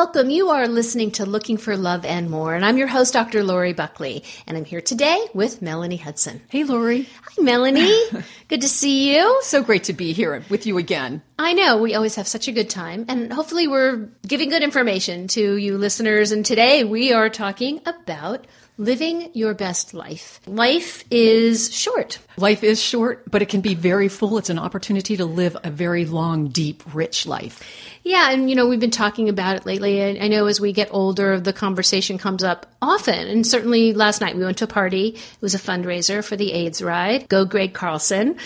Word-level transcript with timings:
Welcome. 0.00 0.30
You 0.30 0.48
are 0.48 0.66
listening 0.66 1.10
to 1.12 1.26
Looking 1.26 1.58
for 1.58 1.76
Love 1.76 2.06
and 2.06 2.30
More, 2.30 2.54
and 2.54 2.64
I'm 2.64 2.78
your 2.78 2.86
host, 2.86 3.12
Dr. 3.12 3.44
Lori 3.44 3.74
Buckley, 3.74 4.24
and 4.46 4.56
I'm 4.56 4.64
here 4.64 4.80
today 4.80 5.26
with 5.34 5.60
Meloney 5.60 6.00
Hudson. 6.00 6.40
Hey, 6.48 6.64
Lori. 6.64 7.02
Hi, 7.02 7.42
Meloney. 7.42 8.24
good 8.48 8.62
to 8.62 8.68
see 8.68 9.14
you. 9.14 9.40
So 9.42 9.62
great 9.62 9.84
to 9.84 9.92
be 9.92 10.14
here 10.14 10.42
with 10.48 10.64
you 10.64 10.78
again. 10.78 11.20
I 11.38 11.52
know 11.52 11.76
we 11.76 11.94
always 11.94 12.14
have 12.14 12.26
such 12.26 12.48
a 12.48 12.52
good 12.52 12.70
time, 12.70 13.04
and 13.08 13.30
hopefully, 13.30 13.68
we're 13.68 14.08
giving 14.26 14.48
good 14.48 14.62
information 14.62 15.28
to 15.28 15.56
you 15.56 15.76
listeners. 15.76 16.32
And 16.32 16.46
today, 16.46 16.82
we 16.82 17.12
are 17.12 17.28
talking 17.28 17.82
about 17.84 18.46
living 18.80 19.30
your 19.34 19.52
best 19.52 19.92
life. 19.92 20.40
Life 20.46 21.04
is 21.10 21.72
short. 21.72 22.18
Life 22.38 22.64
is 22.64 22.80
short, 22.80 23.30
but 23.30 23.42
it 23.42 23.50
can 23.50 23.60
be 23.60 23.74
very 23.74 24.08
full. 24.08 24.38
It's 24.38 24.48
an 24.48 24.58
opportunity 24.58 25.18
to 25.18 25.26
live 25.26 25.54
a 25.62 25.70
very 25.70 26.06
long, 26.06 26.48
deep, 26.48 26.82
rich 26.94 27.26
life. 27.26 27.62
Yeah, 28.02 28.32
and 28.32 28.48
you 28.48 28.56
know, 28.56 28.66
we've 28.66 28.80
been 28.80 28.90
talking 28.90 29.28
about 29.28 29.56
it 29.56 29.66
lately. 29.66 30.00
And 30.00 30.22
I 30.22 30.28
know 30.28 30.46
as 30.46 30.60
we 30.60 30.72
get 30.72 30.88
older, 30.92 31.38
the 31.38 31.52
conversation 31.52 32.16
comes 32.16 32.42
up 32.42 32.64
often. 32.80 33.28
And 33.28 33.46
certainly 33.46 33.92
last 33.92 34.22
night 34.22 34.34
we 34.34 34.44
went 34.44 34.56
to 34.58 34.64
a 34.64 34.68
party. 34.68 35.08
It 35.08 35.42
was 35.42 35.54
a 35.54 35.58
fundraiser 35.58 36.24
for 36.24 36.36
the 36.36 36.52
AIDS 36.52 36.80
ride. 36.80 37.28
Go 37.28 37.44
Greg 37.44 37.74
Carlson 37.74 38.38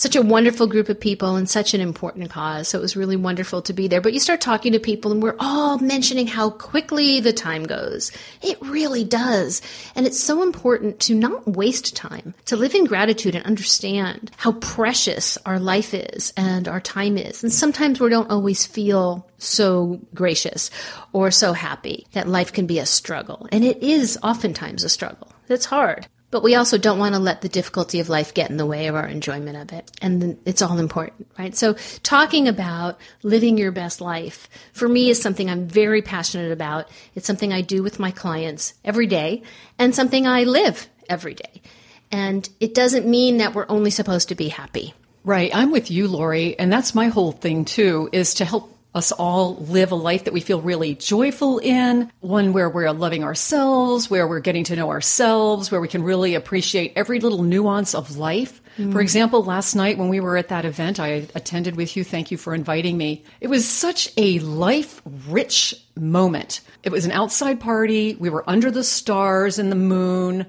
such 0.00 0.16
a 0.16 0.22
wonderful 0.22 0.66
group 0.66 0.88
of 0.88 0.98
people 0.98 1.36
and 1.36 1.48
such 1.48 1.74
an 1.74 1.80
important 1.80 2.30
cause. 2.30 2.68
So 2.68 2.78
it 2.78 2.82
was 2.82 2.96
really 2.96 3.16
wonderful 3.16 3.60
to 3.62 3.72
be 3.74 3.86
there. 3.86 4.00
But 4.00 4.14
you 4.14 4.20
start 4.20 4.40
talking 4.40 4.72
to 4.72 4.78
people 4.78 5.12
and 5.12 5.22
we're 5.22 5.36
all 5.38 5.78
mentioning 5.78 6.26
how 6.26 6.50
quickly 6.50 7.20
the 7.20 7.34
time 7.34 7.64
goes. 7.64 8.10
It 8.40 8.58
really 8.62 9.04
does. 9.04 9.60
And 9.94 10.06
it's 10.06 10.18
so 10.18 10.42
important 10.42 11.00
to 11.00 11.14
not 11.14 11.46
waste 11.46 11.94
time, 11.94 12.32
to 12.46 12.56
live 12.56 12.74
in 12.74 12.86
gratitude 12.86 13.34
and 13.34 13.44
understand 13.44 14.30
how 14.38 14.52
precious 14.52 15.36
our 15.44 15.58
life 15.58 15.92
is 15.92 16.32
and 16.34 16.66
our 16.66 16.80
time 16.80 17.18
is. 17.18 17.42
And 17.42 17.52
sometimes 17.52 18.00
we 18.00 18.08
don't 18.08 18.30
always 18.30 18.64
feel 18.64 19.28
so 19.36 20.00
gracious 20.14 20.70
or 21.12 21.30
so 21.30 21.52
happy 21.52 22.06
that 22.12 22.26
life 22.26 22.54
can 22.54 22.66
be 22.66 22.78
a 22.78 22.86
struggle. 22.86 23.48
And 23.52 23.64
it 23.64 23.82
is 23.82 24.18
oftentimes 24.22 24.82
a 24.82 24.88
struggle. 24.88 25.30
It's 25.48 25.66
hard. 25.66 26.06
But 26.30 26.42
we 26.42 26.54
also 26.54 26.78
don't 26.78 26.98
want 26.98 27.14
to 27.14 27.20
let 27.20 27.40
the 27.40 27.48
difficulty 27.48 27.98
of 27.98 28.08
life 28.08 28.34
get 28.34 28.50
in 28.50 28.56
the 28.56 28.66
way 28.66 28.86
of 28.86 28.94
our 28.94 29.06
enjoyment 29.06 29.56
of 29.56 29.76
it. 29.76 29.90
And 30.00 30.38
it's 30.44 30.62
all 30.62 30.78
important, 30.78 31.26
right? 31.38 31.56
So 31.56 31.74
talking 32.02 32.46
about 32.46 32.98
living 33.22 33.58
your 33.58 33.72
best 33.72 34.00
life 34.00 34.48
for 34.72 34.88
me 34.88 35.10
is 35.10 35.20
something 35.20 35.50
I'm 35.50 35.66
very 35.66 36.02
passionate 36.02 36.52
about. 36.52 36.88
It's 37.14 37.26
something 37.26 37.52
I 37.52 37.62
do 37.62 37.82
with 37.82 37.98
my 37.98 38.12
clients 38.12 38.74
every 38.84 39.06
day 39.06 39.42
and 39.78 39.94
something 39.94 40.26
I 40.26 40.44
live 40.44 40.88
every 41.08 41.34
day. 41.34 41.62
And 42.12 42.48
it 42.60 42.74
doesn't 42.74 43.06
mean 43.06 43.38
that 43.38 43.54
we're 43.54 43.66
only 43.68 43.90
supposed 43.90 44.28
to 44.28 44.34
be 44.34 44.48
happy. 44.48 44.94
Right. 45.24 45.50
I'm 45.54 45.70
with 45.70 45.90
you, 45.90 46.08
Lori. 46.08 46.58
And 46.58 46.72
that's 46.72 46.94
my 46.94 47.08
whole 47.08 47.32
thing 47.32 47.64
too, 47.64 48.08
is 48.12 48.34
to 48.34 48.44
help 48.44 48.76
us 48.94 49.12
all 49.12 49.56
live 49.56 49.92
a 49.92 49.96
life 49.96 50.24
that 50.24 50.32
we 50.32 50.40
feel 50.40 50.60
really 50.60 50.94
joyful 50.94 51.58
in, 51.58 52.10
one 52.20 52.52
where 52.52 52.68
we're 52.68 52.90
loving 52.90 53.22
ourselves, 53.22 54.10
where 54.10 54.26
we're 54.26 54.40
getting 54.40 54.64
to 54.64 54.76
know 54.76 54.90
ourselves, 54.90 55.70
where 55.70 55.80
we 55.80 55.88
can 55.88 56.02
really 56.02 56.34
appreciate 56.34 56.92
every 56.96 57.20
little 57.20 57.42
nuance 57.42 57.94
of 57.94 58.16
life. 58.16 58.60
Mm. 58.78 58.92
For 58.92 59.00
example, 59.00 59.44
last 59.44 59.74
night 59.74 59.98
when 59.98 60.08
we 60.08 60.20
were 60.20 60.36
at 60.36 60.48
that 60.48 60.64
event 60.64 60.98
I 60.98 61.28
attended 61.34 61.76
with 61.76 61.96
you, 61.96 62.02
thank 62.02 62.30
you 62.30 62.36
for 62.36 62.54
inviting 62.54 62.96
me. 62.96 63.24
It 63.40 63.48
was 63.48 63.66
such 63.66 64.12
a 64.16 64.40
life 64.40 65.00
rich 65.28 65.74
moment. 65.96 66.60
It 66.82 66.90
was 66.90 67.04
an 67.04 67.12
outside 67.12 67.60
party. 67.60 68.16
We 68.16 68.30
were 68.30 68.48
under 68.48 68.70
the 68.70 68.84
stars 68.84 69.58
and 69.58 69.70
the 69.70 69.76
moon 69.76 70.46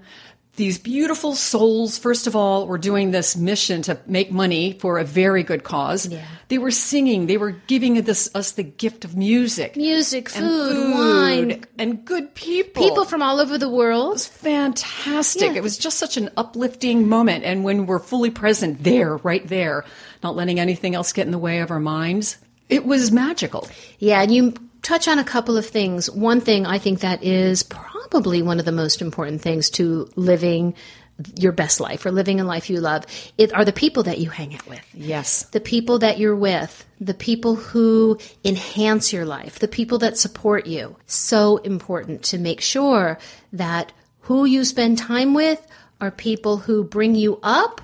these 0.58 0.78
beautiful 0.78 1.34
souls, 1.34 1.98
first 1.98 2.28
of 2.28 2.36
all, 2.36 2.68
were 2.68 2.78
doing 2.78 3.12
this 3.12 3.38
mission 3.38 3.82
to 3.84 3.98
make 4.06 4.32
money 4.32 4.78
for 4.80 5.00
a 5.00 5.04
very 5.04 5.44
good 5.44 5.64
cause. 5.64 6.08
Yeah. 6.08 6.26
They 6.50 6.58
were 6.58 6.72
singing, 6.72 7.28
they 7.28 7.38
were 7.38 7.52
giving 7.52 8.02
this, 8.02 8.30
us 8.36 8.52
the 8.52 8.64
gift 8.64 9.06
of 9.06 9.16
music. 9.16 9.78
Music, 9.78 10.28
food, 10.28 10.42
food, 10.42 10.94
wine. 10.94 11.64
And 11.78 12.04
good 12.04 12.36
people. 12.36 12.84
People 12.84 13.06
from 13.06 13.22
all 13.22 13.40
over 13.40 13.58
the 13.58 13.70
world. 13.70 14.10
It 14.10 14.14
was 14.14 14.28
fantastic. 14.28 15.52
Yeah. 15.52 15.58
It 15.58 15.64
was 15.64 15.78
just 15.78 15.98
such 15.98 16.18
an 16.18 16.30
uplifting 16.36 17.08
moment. 17.08 17.46
And 17.46 17.64
when 17.64 17.86
we're 17.86 18.00
fully 18.00 18.30
present 18.30 18.84
there, 18.84 19.18
right 19.18 19.48
there, 19.48 19.86
not 20.22 20.36
letting 20.36 20.60
anything 20.60 20.96
else 20.96 21.14
get 21.14 21.26
in 21.26 21.32
the 21.32 21.38
way 21.38 21.60
of 21.60 21.72
our 21.72 21.80
minds, 21.80 22.38
it 22.68 22.86
was 22.86 23.12
magical. 23.12 23.70
Yeah, 24.00 24.22
and 24.22 24.34
you 24.34 24.54
touch 24.82 25.08
on 25.08 25.20
a 25.20 25.24
couple 25.24 25.58
of 25.58 25.66
things. 25.66 26.10
One 26.10 26.42
thing 26.42 26.66
I 26.66 26.78
think 26.78 27.02
that 27.02 27.24
is 27.24 27.64
probably 27.64 28.42
one 28.42 28.60
of 28.60 28.66
the 28.66 28.72
most 28.72 29.02
important 29.02 29.42
things 29.42 29.70
to 29.72 30.10
living 30.16 30.76
your 31.36 31.52
best 31.52 31.80
life 31.80 32.06
or 32.06 32.12
living 32.12 32.40
a 32.40 32.44
life 32.44 32.70
you 32.70 32.80
love 32.80 33.06
it 33.38 33.54
are 33.54 33.66
the 33.66 33.72
people 33.72 34.04
that 34.04 34.20
you 34.20 34.30
hang 34.30 34.56
out 34.56 34.68
with. 34.68 34.84
Yes. 34.94 35.44
The 35.52 35.60
people 35.60 36.00
that 36.00 36.18
you're 36.18 36.36
with. 36.36 36.86
The 37.00 37.14
people 37.14 37.56
who 37.56 38.18
enhance 38.44 39.14
your 39.14 39.26
life. 39.26 39.60
The 39.60 39.68
people 39.68 40.00
that 40.00 40.18
support 40.18 40.66
you. 40.66 40.96
So 41.06 41.58
important 41.58 42.24
to 42.24 42.38
make 42.38 42.62
sure 42.62 43.20
that 43.54 43.92
who 44.22 44.46
you 44.46 44.64
spend 44.64 44.98
time 44.98 45.34
with 45.34 45.66
are 46.00 46.12
people 46.12 46.58
who 46.58 46.84
bring 46.84 47.16
you 47.16 47.40
up 47.44 47.82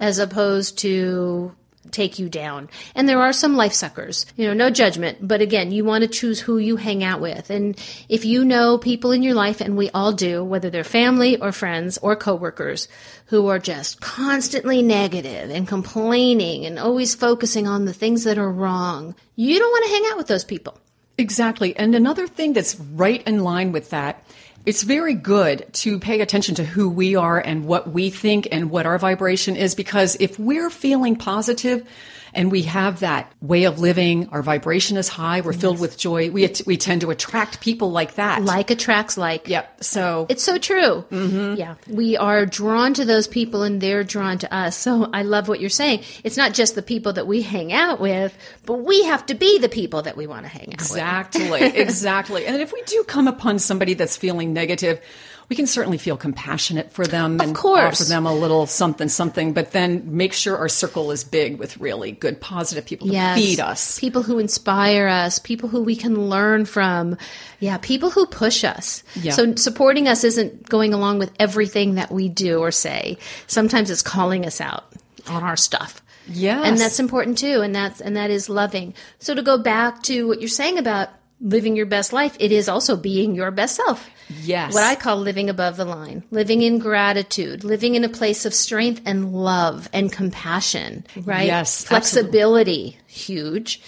as 0.00 0.18
opposed 0.18 0.78
to 0.78 1.54
take 1.92 2.18
you 2.18 2.28
down. 2.28 2.68
And 2.94 3.08
there 3.08 3.20
are 3.20 3.32
some 3.32 3.56
life 3.56 3.72
suckers, 3.72 4.26
you 4.36 4.46
know, 4.46 4.54
no 4.54 4.70
judgment, 4.70 5.26
but 5.26 5.40
again, 5.40 5.72
you 5.72 5.84
want 5.84 6.02
to 6.02 6.08
choose 6.08 6.40
who 6.40 6.58
you 6.58 6.76
hang 6.76 7.02
out 7.04 7.20
with. 7.20 7.50
And 7.50 7.78
if 8.08 8.24
you 8.24 8.44
know 8.44 8.78
people 8.78 9.12
in 9.12 9.22
your 9.22 9.34
life, 9.34 9.60
and 9.60 9.76
we 9.76 9.90
all 9.90 10.12
do, 10.12 10.44
whether 10.44 10.70
they're 10.70 10.84
family 10.84 11.40
or 11.40 11.52
friends 11.52 11.98
or 11.98 12.16
coworkers, 12.16 12.88
who 13.26 13.48
are 13.48 13.58
just 13.58 14.00
constantly 14.00 14.82
negative 14.82 15.50
and 15.50 15.68
complaining 15.68 16.64
and 16.64 16.78
always 16.78 17.14
focusing 17.14 17.66
on 17.66 17.84
the 17.84 17.92
things 17.92 18.24
that 18.24 18.38
are 18.38 18.50
wrong, 18.50 19.14
you 19.36 19.58
don't 19.58 19.70
want 19.70 19.84
to 19.84 19.90
hang 19.90 20.04
out 20.10 20.16
with 20.16 20.28
those 20.28 20.44
people. 20.44 20.78
Exactly. 21.18 21.76
And 21.76 21.94
another 21.94 22.28
thing 22.28 22.52
that's 22.52 22.78
right 22.78 23.22
in 23.26 23.42
line 23.42 23.72
with 23.72 23.90
that 23.90 24.24
it's 24.68 24.82
very 24.82 25.14
good 25.14 25.66
to 25.72 25.98
pay 25.98 26.20
attention 26.20 26.56
to 26.56 26.62
who 26.62 26.90
we 26.90 27.16
are 27.16 27.38
and 27.38 27.64
what 27.64 27.90
we 27.90 28.10
think 28.10 28.46
and 28.52 28.70
what 28.70 28.84
our 28.84 28.98
vibration 28.98 29.56
is 29.56 29.74
because 29.74 30.14
if 30.20 30.38
we're 30.38 30.68
feeling 30.68 31.16
positive, 31.16 31.88
and 32.34 32.52
we 32.52 32.62
have 32.62 33.00
that 33.00 33.32
way 33.40 33.64
of 33.64 33.78
living. 33.78 34.28
Our 34.30 34.42
vibration 34.42 34.96
is 34.96 35.08
high. 35.08 35.40
We're 35.40 35.52
yes. 35.52 35.60
filled 35.60 35.80
with 35.80 35.98
joy. 35.98 36.30
We 36.30 36.52
we 36.66 36.76
tend 36.76 37.02
to 37.02 37.10
attract 37.10 37.60
people 37.60 37.90
like 37.90 38.14
that. 38.14 38.42
Like 38.42 38.70
attracts 38.70 39.16
like. 39.16 39.48
Yep. 39.48 39.84
So 39.84 40.26
it's 40.28 40.42
so 40.42 40.58
true. 40.58 41.04
Mm-hmm. 41.10 41.54
Yeah, 41.58 41.74
we 41.88 42.16
are 42.16 42.46
drawn 42.46 42.94
to 42.94 43.04
those 43.04 43.26
people, 43.26 43.62
and 43.62 43.80
they're 43.80 44.04
drawn 44.04 44.38
to 44.38 44.54
us. 44.54 44.76
So 44.76 45.08
I 45.12 45.22
love 45.22 45.48
what 45.48 45.60
you're 45.60 45.70
saying. 45.70 46.04
It's 46.24 46.36
not 46.36 46.54
just 46.54 46.74
the 46.74 46.82
people 46.82 47.12
that 47.14 47.26
we 47.26 47.42
hang 47.42 47.72
out 47.72 48.00
with, 48.00 48.36
but 48.66 48.74
we 48.74 49.04
have 49.04 49.26
to 49.26 49.34
be 49.34 49.58
the 49.58 49.68
people 49.68 50.02
that 50.02 50.16
we 50.16 50.26
want 50.26 50.44
to 50.44 50.48
hang 50.48 50.68
out 50.68 50.74
exactly, 50.74 51.50
with. 51.50 51.62
Exactly. 51.62 51.82
exactly. 51.82 52.46
And 52.46 52.60
if 52.60 52.72
we 52.72 52.82
do 52.82 53.04
come 53.04 53.28
upon 53.28 53.58
somebody 53.58 53.94
that's 53.94 54.16
feeling 54.16 54.54
negative 54.58 55.00
we 55.48 55.56
can 55.56 55.66
certainly 55.66 55.96
feel 55.96 56.16
compassionate 56.16 56.92
for 56.92 57.06
them 57.06 57.40
and 57.40 57.56
offer 57.56 58.04
them 58.04 58.26
a 58.26 58.34
little 58.34 58.66
something, 58.66 59.08
something, 59.08 59.54
but 59.54 59.72
then 59.72 60.16
make 60.16 60.34
sure 60.34 60.58
our 60.58 60.68
circle 60.68 61.10
is 61.10 61.24
big 61.24 61.58
with 61.58 61.78
really 61.78 62.12
good, 62.12 62.38
positive 62.38 62.84
people 62.84 63.08
yes. 63.08 63.38
feed 63.38 63.58
us. 63.58 63.98
People 63.98 64.22
who 64.22 64.38
inspire 64.38 65.08
us, 65.08 65.38
people 65.38 65.70
who 65.70 65.82
we 65.82 65.96
can 65.96 66.28
learn 66.28 66.66
from. 66.66 67.16
Yeah, 67.60 67.78
people 67.78 68.10
who 68.10 68.26
push 68.26 68.62
us. 68.62 69.02
Yeah. 69.14 69.32
So 69.32 69.54
supporting 69.54 70.06
us 70.06 70.22
isn't 70.22 70.68
going 70.68 70.92
along 70.92 71.18
with 71.18 71.32
everything 71.38 71.94
that 71.94 72.12
we 72.12 72.28
do 72.28 72.58
or 72.60 72.70
say. 72.70 73.16
Sometimes 73.46 73.90
it's 73.90 74.02
calling 74.02 74.44
us 74.44 74.60
out 74.60 74.92
on 75.28 75.42
our 75.42 75.56
stuff. 75.56 76.02
Yes. 76.26 76.66
And 76.66 76.76
that's 76.76 77.00
important 77.00 77.38
too. 77.38 77.62
And 77.62 77.74
that's, 77.74 78.02
and 78.02 78.18
that 78.18 78.30
is 78.30 78.50
loving. 78.50 78.92
So 79.18 79.34
to 79.34 79.40
go 79.40 79.56
back 79.56 80.02
to 80.04 80.28
what 80.28 80.40
you're 80.42 80.48
saying 80.48 80.76
about 80.76 81.08
living 81.40 81.76
your 81.76 81.86
best 81.86 82.12
life, 82.12 82.36
it 82.40 82.52
is 82.52 82.68
also 82.68 82.96
being 82.96 83.34
your 83.34 83.50
best 83.50 83.76
self. 83.76 84.08
Yes. 84.42 84.74
What 84.74 84.82
I 84.82 84.94
call 84.94 85.16
living 85.16 85.48
above 85.48 85.76
the 85.76 85.84
line, 85.84 86.22
living 86.30 86.62
in 86.62 86.78
gratitude, 86.78 87.64
living 87.64 87.94
in 87.94 88.04
a 88.04 88.08
place 88.08 88.44
of 88.44 88.52
strength 88.52 89.00
and 89.06 89.32
love 89.32 89.88
and 89.92 90.12
compassion, 90.12 91.06
right? 91.24 91.46
Yes. 91.46 91.84
Flexibility, 91.84 92.98
absolutely. 92.98 93.06
huge. 93.06 93.82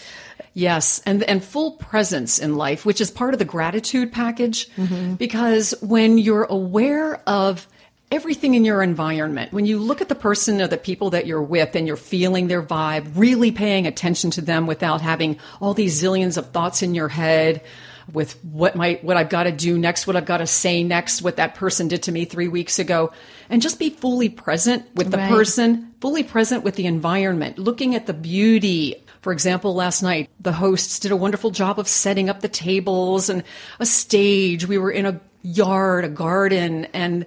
Yes, 0.53 1.01
and 1.07 1.23
and 1.25 1.45
full 1.45 1.73
presence 1.73 2.39
in 2.39 2.57
life, 2.57 2.85
which 2.85 3.01
is 3.01 3.11
part 3.11 3.35
of 3.35 3.39
the 3.39 3.45
gratitude 3.45 4.13
package 4.13 4.69
mm-hmm. 4.71 5.15
because 5.15 5.75
when 5.81 6.19
you're 6.19 6.45
aware 6.45 7.23
of 7.29 7.69
everything 8.11 8.55
in 8.55 8.65
your 8.65 8.83
environment, 8.83 9.53
when 9.53 9.67
you 9.67 9.79
look 9.79 10.01
at 10.01 10.09
the 10.09 10.15
person 10.15 10.61
or 10.61 10.67
the 10.67 10.77
people 10.77 11.11
that 11.11 11.27
you're 11.27 11.43
with 11.43 11.77
and 11.77 11.87
you're 11.87 11.97
feeling 11.97 12.49
their 12.49 12.63
vibe, 12.63 13.13
really 13.15 13.53
paying 13.53 13.87
attention 13.87 14.31
to 14.33 14.41
them 14.41 14.67
without 14.67 15.01
having 15.01 15.39
all 15.61 15.75
these 15.75 16.03
zillions 16.03 16.37
of 16.37 16.51
thoughts 16.51 16.83
in 16.83 16.95
your 16.95 17.09
head, 17.09 17.63
with 18.13 18.43
what 18.45 18.75
might 18.75 19.05
what 19.05 19.17
I've 19.17 19.29
got 19.29 19.45
to 19.45 19.53
do 19.53 19.79
next, 19.79 20.07
what 20.07 20.17
I've 20.17 20.25
got 20.25 20.39
to 20.39 20.47
say 20.47 20.83
next, 20.83 21.23
what 21.23 21.37
that 21.37 21.55
person 21.55 21.87
did 21.87 22.03
to 22.05 22.13
me 22.13 22.25
three 22.25 22.49
weeks 22.49 22.79
ago, 22.79 23.13
and 23.49 23.63
just 23.63 23.79
be 23.79 23.91
fully 23.91 24.29
present 24.29 24.85
with 24.95 25.11
the 25.11 25.19
right. 25.19 25.31
person, 25.31 25.95
fully 26.01 26.25
present 26.25 26.65
with 26.65 26.75
the 26.75 26.87
environment, 26.87 27.59
looking 27.59 27.95
at 27.95 28.07
the 28.07 28.15
beauty. 28.15 28.97
For 29.23 29.33
example, 29.33 29.75
last 29.75 30.03
night 30.03 30.29
the 30.41 30.53
hosts 30.53 30.99
did 30.99 31.13
a 31.13 31.17
wonderful 31.17 31.51
job 31.51 31.79
of 31.79 31.87
setting 31.87 32.29
up 32.29 32.41
the 32.41 32.49
tables 32.49 33.29
and 33.29 33.45
a 33.79 33.87
stage. 33.87 34.67
We 34.67 34.79
were 34.79 34.91
in 34.91 35.07
a 35.07 35.21
yard, 35.43 36.05
a 36.05 36.09
garden, 36.09 36.87
and 36.87 37.27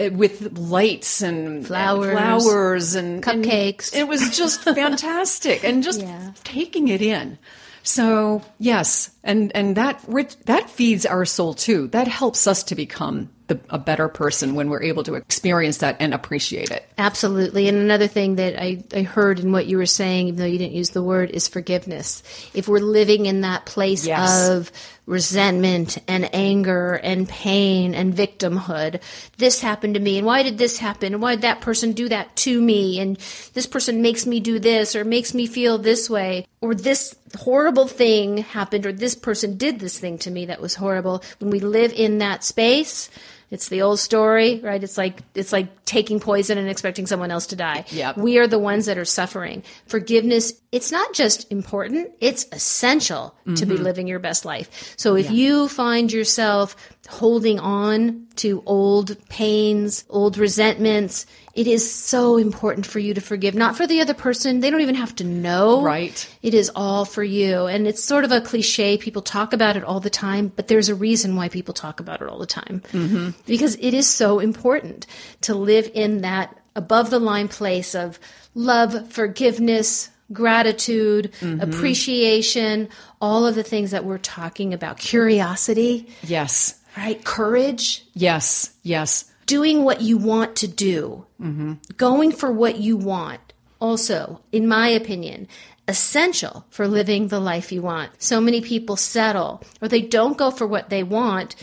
Uh, 0.00 0.10
with 0.12 0.56
lights 0.56 1.20
and 1.20 1.66
flowers, 1.66 2.06
and 2.06 2.18
flowers 2.18 2.94
and 2.94 3.22
cupcakes. 3.22 3.92
And 3.92 4.00
it 4.00 4.08
was 4.08 4.34
just 4.36 4.62
fantastic, 4.64 5.62
and 5.62 5.82
just 5.82 6.00
yeah. 6.00 6.32
taking 6.42 6.88
it 6.88 7.02
in. 7.02 7.38
So 7.82 8.42
yes, 8.58 9.10
And 9.22 9.54
and 9.54 9.76
that 9.76 10.02
rich, 10.08 10.36
that 10.46 10.70
feeds 10.70 11.04
our 11.04 11.24
soul 11.24 11.54
too. 11.54 11.88
That 11.88 12.08
helps 12.08 12.46
us 12.46 12.62
to 12.64 12.74
become 12.74 13.28
the, 13.48 13.60
a 13.68 13.78
better 13.78 14.08
person 14.08 14.54
when 14.54 14.70
we're 14.70 14.82
able 14.82 15.02
to 15.02 15.14
experience 15.14 15.78
that 15.78 15.96
and 15.98 16.14
appreciate 16.14 16.70
it. 16.70 16.88
Absolutely. 16.96 17.68
And 17.68 17.76
another 17.76 18.06
thing 18.06 18.36
that 18.36 18.62
I, 18.62 18.84
I 18.94 19.02
heard 19.02 19.40
in 19.40 19.52
what 19.52 19.66
you 19.66 19.76
were 19.76 19.86
saying, 19.86 20.28
even 20.28 20.38
though 20.38 20.46
you 20.46 20.58
didn't 20.58 20.72
use 20.72 20.90
the 20.90 21.02
word, 21.02 21.30
is 21.30 21.48
forgiveness. 21.48 22.22
If 22.54 22.68
we're 22.68 22.78
living 22.78 23.26
in 23.26 23.40
that 23.40 23.66
place 23.66 24.06
yes. 24.06 24.48
of 24.48 24.70
resentment 25.06 25.98
and 26.06 26.32
anger 26.32 26.94
and 27.02 27.28
pain 27.28 27.94
and 27.94 28.14
victimhood, 28.14 29.02
this 29.38 29.60
happened 29.60 29.94
to 29.94 30.00
me, 30.00 30.18
and 30.18 30.26
why 30.26 30.44
did 30.44 30.56
this 30.56 30.78
happen? 30.78 31.14
And 31.14 31.20
why 31.20 31.34
did 31.34 31.42
that 31.42 31.60
person 31.60 31.92
do 31.92 32.08
that 32.08 32.36
to 32.36 32.60
me? 32.60 33.00
And 33.00 33.16
this 33.54 33.66
person 33.66 34.00
makes 34.00 34.24
me 34.26 34.38
do 34.38 34.60
this 34.60 34.94
or 34.94 35.04
makes 35.04 35.34
me 35.34 35.48
feel 35.48 35.76
this 35.76 36.08
way, 36.08 36.46
or 36.60 36.76
this 36.76 37.16
horrible 37.36 37.88
thing 37.88 38.38
happened, 38.38 38.86
or 38.86 38.92
this 38.92 39.09
person 39.14 39.56
did 39.56 39.80
this 39.80 39.98
thing 39.98 40.18
to 40.18 40.30
me 40.30 40.46
that 40.46 40.60
was 40.60 40.74
horrible. 40.74 41.22
When 41.38 41.50
we 41.50 41.60
live 41.60 41.92
in 41.92 42.18
that 42.18 42.44
space, 42.44 43.10
it's 43.50 43.68
the 43.68 43.82
old 43.82 43.98
story, 43.98 44.60
right? 44.60 44.82
It's 44.82 44.96
like 44.96 45.20
it's 45.34 45.52
like 45.52 45.84
taking 45.84 46.20
poison 46.20 46.56
and 46.56 46.68
expecting 46.68 47.06
someone 47.06 47.32
else 47.32 47.48
to 47.48 47.56
die. 47.56 47.84
Yep. 47.88 48.16
We 48.16 48.38
are 48.38 48.46
the 48.46 48.60
ones 48.60 48.86
that 48.86 48.96
are 48.96 49.04
suffering. 49.04 49.64
Forgiveness, 49.86 50.52
it's 50.70 50.92
not 50.92 51.12
just 51.12 51.50
important, 51.50 52.12
it's 52.20 52.46
essential 52.52 53.34
mm-hmm. 53.40 53.54
to 53.54 53.66
be 53.66 53.74
mm-hmm. 53.74 53.84
living 53.84 54.06
your 54.06 54.20
best 54.20 54.44
life. 54.44 54.94
So 54.96 55.16
if 55.16 55.26
yeah. 55.26 55.32
you 55.32 55.68
find 55.68 56.12
yourself 56.12 56.76
holding 57.08 57.58
on 57.58 58.28
to 58.40 58.62
old 58.66 59.16
pains, 59.28 60.04
old 60.08 60.38
resentments, 60.38 61.26
it 61.54 61.66
is 61.66 61.92
so 61.92 62.36
important 62.36 62.86
for 62.86 62.98
you 62.98 63.12
to 63.12 63.20
forgive, 63.20 63.54
not 63.54 63.76
for 63.76 63.86
the 63.86 64.00
other 64.00 64.14
person. 64.14 64.60
They 64.60 64.70
don't 64.70 64.80
even 64.80 64.94
have 64.94 65.14
to 65.16 65.24
know. 65.24 65.82
Right. 65.82 66.28
It 66.42 66.54
is 66.54 66.70
all 66.74 67.04
for 67.04 67.22
you. 67.22 67.66
And 67.66 67.86
it's 67.86 68.02
sort 68.02 68.24
of 68.24 68.32
a 68.32 68.40
cliche. 68.40 68.96
People 68.96 69.22
talk 69.22 69.52
about 69.52 69.76
it 69.76 69.84
all 69.84 70.00
the 70.00 70.10
time, 70.10 70.52
but 70.54 70.68
there's 70.68 70.88
a 70.88 70.94
reason 70.94 71.36
why 71.36 71.48
people 71.48 71.74
talk 71.74 72.00
about 72.00 72.22
it 72.22 72.28
all 72.28 72.38
the 72.38 72.46
time. 72.46 72.82
Mm-hmm. 72.92 73.30
Because 73.46 73.76
it 73.76 73.92
is 73.94 74.08
so 74.08 74.38
important 74.38 75.06
to 75.42 75.54
live 75.54 75.90
in 75.92 76.22
that 76.22 76.56
above 76.76 77.10
the 77.10 77.18
line 77.18 77.48
place 77.48 77.94
of 77.94 78.18
love, 78.54 79.12
forgiveness, 79.12 80.08
gratitude, 80.32 81.32
mm-hmm. 81.40 81.60
appreciation, 81.60 82.88
all 83.20 83.46
of 83.46 83.54
the 83.54 83.64
things 83.64 83.90
that 83.90 84.04
we're 84.04 84.18
talking 84.18 84.72
about. 84.72 84.98
Curiosity. 84.98 86.08
Yes. 86.22 86.79
Right? 86.96 87.24
Courage. 87.24 88.04
Yes. 88.14 88.74
Yes 88.82 89.30
doing 89.50 89.82
what 89.82 90.00
you 90.00 90.16
want 90.16 90.54
to 90.54 90.68
do, 90.68 91.26
mm-hmm. 91.40 91.72
going 91.96 92.30
for 92.30 92.52
what 92.52 92.78
you 92.78 92.96
want, 92.96 93.40
also, 93.80 94.40
in 94.52 94.68
my 94.68 94.86
opinion, 94.86 95.48
essential 95.88 96.64
for 96.70 96.86
living 96.86 97.26
the 97.26 97.40
life 97.40 97.72
you 97.72 97.82
want. 97.82 98.22
So 98.22 98.40
many 98.40 98.60
people 98.60 98.94
settle 98.94 99.60
or 99.82 99.88
they 99.88 100.02
don't 100.02 100.38
go 100.38 100.52
for 100.52 100.68
what 100.68 100.88
they 100.88 101.02
want. 101.02 101.56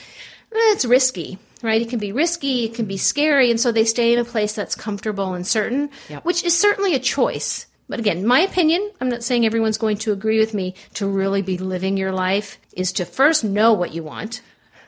Eh, 0.51 0.73
it's 0.73 0.83
risky, 0.83 1.39
right? 1.63 1.81
It 1.81 1.89
can 1.89 1.97
be 1.97 2.11
risky, 2.11 2.65
it 2.65 2.73
can 2.73 2.87
be 2.87 2.97
scary, 2.97 3.49
and 3.49 3.57
so 3.57 3.71
they 3.71 3.85
stay 3.85 4.11
in 4.11 4.19
a 4.19 4.25
place 4.25 4.51
that's 4.51 4.75
comfortable 4.75 5.33
and 5.33 5.47
certain, 5.47 5.89
yep. 6.09 6.25
which 6.25 6.43
is 6.43 6.59
certainly 6.59 6.93
a 6.93 6.99
choice. 6.99 7.67
But 7.87 7.99
again, 7.99 8.27
my 8.27 8.41
opinion, 8.41 8.91
I'm 8.99 9.07
not 9.07 9.23
saying 9.23 9.45
everyone's 9.45 9.77
going 9.77 9.95
to 9.99 10.11
agree 10.11 10.39
with 10.39 10.53
me, 10.53 10.75
to 10.95 11.07
really 11.07 11.41
be 11.41 11.57
living 11.57 11.95
your 11.95 12.11
life 12.11 12.57
is 12.73 12.91
to 12.93 13.05
first 13.05 13.45
know 13.45 13.71
what 13.71 13.93
you 13.93 14.03
want, 14.03 14.41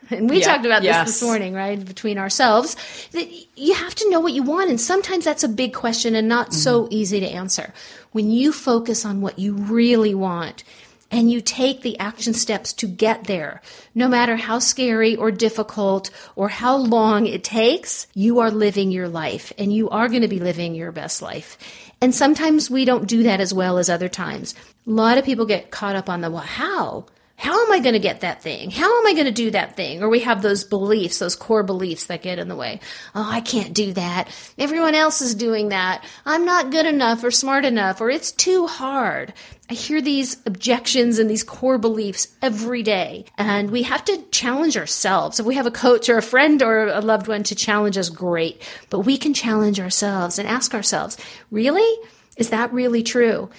and 0.10 0.30
we 0.30 0.40
yeah, 0.40 0.46
talked 0.46 0.66
about 0.66 0.84
yes. 0.84 1.08
this 1.08 1.20
this 1.20 1.28
morning, 1.28 1.54
right, 1.54 1.84
between 1.84 2.18
ourselves, 2.18 2.76
that 3.12 3.28
you 3.58 3.74
have 3.74 3.96
to 3.96 4.10
know 4.10 4.20
what 4.20 4.34
you 4.34 4.44
want. 4.44 4.70
And 4.70 4.80
sometimes 4.80 5.26
that's 5.26 5.44
a 5.44 5.50
big 5.50 5.74
question 5.74 6.16
and 6.16 6.28
not 6.28 6.48
mm-hmm. 6.48 6.58
so 6.58 6.88
easy 6.92 7.20
to 7.20 7.28
answer. 7.28 7.74
When 8.12 8.32
you 8.32 8.52
focus 8.52 9.06
on 9.06 9.22
what 9.22 9.40
you 9.40 9.54
really 9.54 10.16
want, 10.16 10.64
and 11.12 11.32
you 11.32 11.42
take 11.42 11.82
the 11.82 11.98
action 12.00 12.34
steps 12.34 12.74
to 12.74 12.88
get 12.88 13.24
there, 13.24 13.62
no 13.96 14.08
matter 14.08 14.36
how 14.36 14.60
scary 14.60 15.16
or 15.16 15.32
difficult 15.32 16.12
or 16.36 16.50
how 16.50 16.78
long 16.78 17.26
it 17.26 17.44
takes, 17.44 18.08
you 18.14 18.40
are 18.40 18.52
living 18.52 18.92
your 18.92 19.10
life 19.10 19.52
and 19.58 19.74
you 19.74 19.90
are 19.90 20.08
going 20.08 20.22
to 20.22 20.28
be 20.28 20.40
living 20.40 20.76
your 20.76 20.92
best 20.92 21.22
life. 21.22 21.58
And 22.02 22.14
sometimes 22.14 22.70
we 22.70 22.86
don't 22.86 23.08
do 23.08 23.24
that 23.24 23.42
as 23.42 23.54
well 23.54 23.78
as 23.78 23.90
other 23.90 24.08
times. 24.08 24.56
A 24.88 24.92
lot 24.92 25.18
of 25.18 25.26
people 25.26 25.46
get 25.46 25.72
caught 25.72 25.96
up 25.96 26.10
on 26.10 26.22
the, 26.22 26.30
well, 26.30 26.42
how? 26.42 27.06
How 27.40 27.66
am 27.66 27.72
I 27.72 27.80
going 27.80 27.94
to 27.94 28.00
get 28.00 28.20
that 28.20 28.42
thing? 28.42 28.70
How 28.70 29.00
am 29.00 29.08
I 29.08 29.14
going 29.14 29.26
to 29.26 29.32
do 29.32 29.52
that 29.52 29.78
thing? 29.78 30.04
Or 30.04 30.10
we 30.10 30.20
have 30.20 30.42
those 30.42 30.66
beliefs, 30.66 31.20
those 31.20 31.38
core 31.38 31.64
beliefs 31.64 32.08
that 32.08 32.22
get 32.22 32.38
in 32.38 32.50
the 32.50 32.56
way. 32.56 32.82
Oh, 33.16 33.26
I 33.32 33.40
can't 33.40 33.74
do 33.74 33.94
that. 33.94 34.28
Everyone 34.58 34.94
else 34.94 35.22
is 35.22 35.36
doing 35.36 35.70
that. 35.70 36.04
I'm 36.26 36.44
not 36.44 36.70
good 36.70 36.86
enough 36.86 37.24
or 37.24 37.32
smart 37.32 37.64
enough 37.64 38.02
or 38.02 38.10
it's 38.10 38.34
too 38.34 38.68
hard. 38.68 39.34
I 39.70 39.74
hear 39.74 40.02
these 40.02 40.36
objections 40.46 41.18
and 41.18 41.30
these 41.30 41.46
core 41.46 41.78
beliefs 41.78 42.28
every 42.42 42.84
day. 42.84 43.24
And 43.38 43.72
we 43.72 43.84
have 43.84 44.04
to 44.06 44.22
challenge 44.32 44.76
ourselves. 44.76 45.40
If 45.40 45.46
we 45.46 45.56
have 45.56 45.66
a 45.66 45.72
coach 45.72 46.10
or 46.10 46.18
a 46.18 46.22
friend 46.22 46.62
or 46.62 46.88
a 46.88 47.00
loved 47.00 47.30
one 47.30 47.44
to 47.44 47.56
challenge 47.56 47.98
us, 47.98 48.10
great. 48.10 48.62
But 48.90 49.02
we 49.02 49.18
can 49.18 49.34
challenge 49.34 49.80
ourselves 49.80 50.40
and 50.40 50.48
ask 50.48 50.74
ourselves, 50.74 51.18
really? 51.52 52.06
Is 52.36 52.50
that 52.50 52.74
really 52.74 53.02
true? 53.02 53.50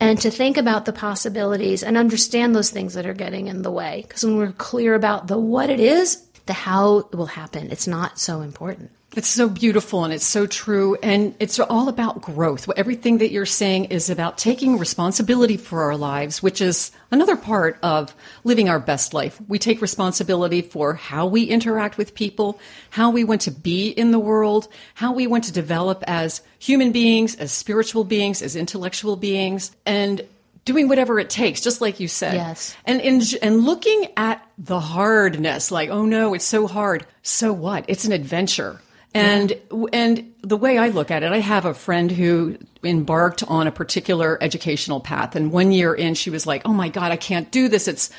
And 0.00 0.18
to 0.20 0.30
think 0.30 0.56
about 0.56 0.86
the 0.86 0.92
possibilities 0.92 1.82
and 1.82 1.96
understand 1.96 2.56
those 2.56 2.70
things 2.70 2.94
that 2.94 3.06
are 3.06 3.14
getting 3.14 3.46
in 3.46 3.62
the 3.62 3.70
way. 3.70 4.04
Because 4.08 4.24
when 4.24 4.36
we're 4.36 4.52
clear 4.52 4.94
about 4.94 5.28
the 5.28 5.38
what 5.38 5.70
it 5.70 5.78
is, 5.78 6.16
the 6.46 6.54
how 6.54 7.08
will 7.12 7.26
happen. 7.26 7.70
It's 7.70 7.86
not 7.86 8.18
so 8.18 8.40
important. 8.40 8.90
It's 9.16 9.28
so 9.28 9.48
beautiful 9.48 10.04
and 10.04 10.14
it's 10.14 10.26
so 10.26 10.46
true. 10.46 10.96
And 11.02 11.34
it's 11.40 11.58
all 11.58 11.88
about 11.88 12.22
growth. 12.22 12.70
Everything 12.76 13.18
that 13.18 13.32
you're 13.32 13.44
saying 13.44 13.86
is 13.86 14.08
about 14.08 14.38
taking 14.38 14.78
responsibility 14.78 15.56
for 15.56 15.82
our 15.82 15.96
lives, 15.96 16.42
which 16.42 16.60
is 16.60 16.92
another 17.10 17.34
part 17.34 17.76
of 17.82 18.14
living 18.44 18.68
our 18.68 18.78
best 18.78 19.12
life. 19.12 19.40
We 19.48 19.58
take 19.58 19.82
responsibility 19.82 20.62
for 20.62 20.94
how 20.94 21.26
we 21.26 21.42
interact 21.42 21.98
with 21.98 22.14
people, 22.14 22.60
how 22.90 23.10
we 23.10 23.24
want 23.24 23.40
to 23.42 23.50
be 23.50 23.88
in 23.88 24.12
the 24.12 24.20
world, 24.20 24.68
how 24.94 25.12
we 25.12 25.26
want 25.26 25.44
to 25.44 25.52
develop 25.52 26.04
as 26.06 26.40
human 26.60 26.92
beings, 26.92 27.34
as 27.34 27.50
spiritual 27.50 28.04
beings, 28.04 28.42
as 28.42 28.54
intellectual 28.54 29.16
beings. 29.16 29.74
And 29.84 30.24
doing 30.64 30.86
whatever 30.86 31.18
it 31.18 31.30
takes, 31.30 31.60
just 31.60 31.80
like 31.80 31.98
you 31.98 32.06
said. 32.06 32.34
Yes. 32.34 32.76
And, 32.84 33.00
and 33.00 33.22
and 33.42 33.64
looking 33.64 34.08
at 34.16 34.46
the 34.56 34.78
hardness, 34.78 35.72
like, 35.72 35.90
oh 35.90 36.04
no, 36.04 36.34
it's 36.34 36.44
so 36.44 36.68
hard. 36.68 37.06
So 37.22 37.52
what? 37.52 37.86
It's 37.88 38.04
an 38.04 38.12
adventure. 38.12 38.80
And 39.12 39.50
yeah. 39.50 39.84
and 39.92 40.34
the 40.42 40.56
way 40.56 40.78
I 40.78 40.88
look 40.88 41.10
at 41.10 41.22
it, 41.22 41.32
I 41.32 41.38
have 41.38 41.64
a 41.64 41.74
friend 41.74 42.10
who 42.10 42.58
embarked 42.84 43.42
on 43.42 43.66
a 43.66 43.72
particular 43.72 44.38
educational 44.40 45.00
path, 45.00 45.34
and 45.34 45.50
one 45.50 45.72
year 45.72 45.92
in, 45.92 46.14
she 46.14 46.30
was 46.30 46.46
like, 46.46 46.62
"Oh 46.64 46.72
my 46.72 46.88
God, 46.88 47.10
I 47.10 47.16
can't 47.16 47.50
do 47.50 47.68
this. 47.68 47.88
It's 47.88 48.10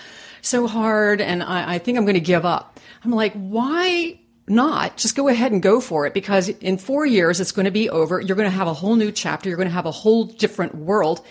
so 0.41 0.67
hard, 0.67 1.21
and 1.21 1.41
I, 1.43 1.75
I 1.75 1.77
think 1.77 1.97
I'm 1.97 2.03
going 2.03 2.15
to 2.15 2.19
give 2.19 2.45
up." 2.45 2.79
I'm 3.03 3.11
like, 3.11 3.33
"Why 3.33 4.19
not 4.47 4.97
just 4.97 5.15
go 5.15 5.27
ahead 5.27 5.51
and 5.51 5.61
go 5.61 5.79
for 5.79 6.05
it 6.05 6.13
because 6.13 6.49
in 6.49 6.77
four 6.77 7.05
years 7.05 7.39
it's 7.39 7.51
going 7.51 7.65
to 7.65 7.71
be 7.71 7.89
over. 7.89 8.19
You're 8.19 8.35
going 8.35 8.49
to 8.49 8.55
have 8.55 8.67
a 8.67 8.73
whole 8.73 8.95
new 8.95 9.11
chapter. 9.11 9.49
You're 9.49 9.57
going 9.57 9.69
to 9.69 9.73
have 9.73 9.85
a 9.85 9.91
whole 9.91 10.25
different 10.25 10.75
world. 10.75 11.25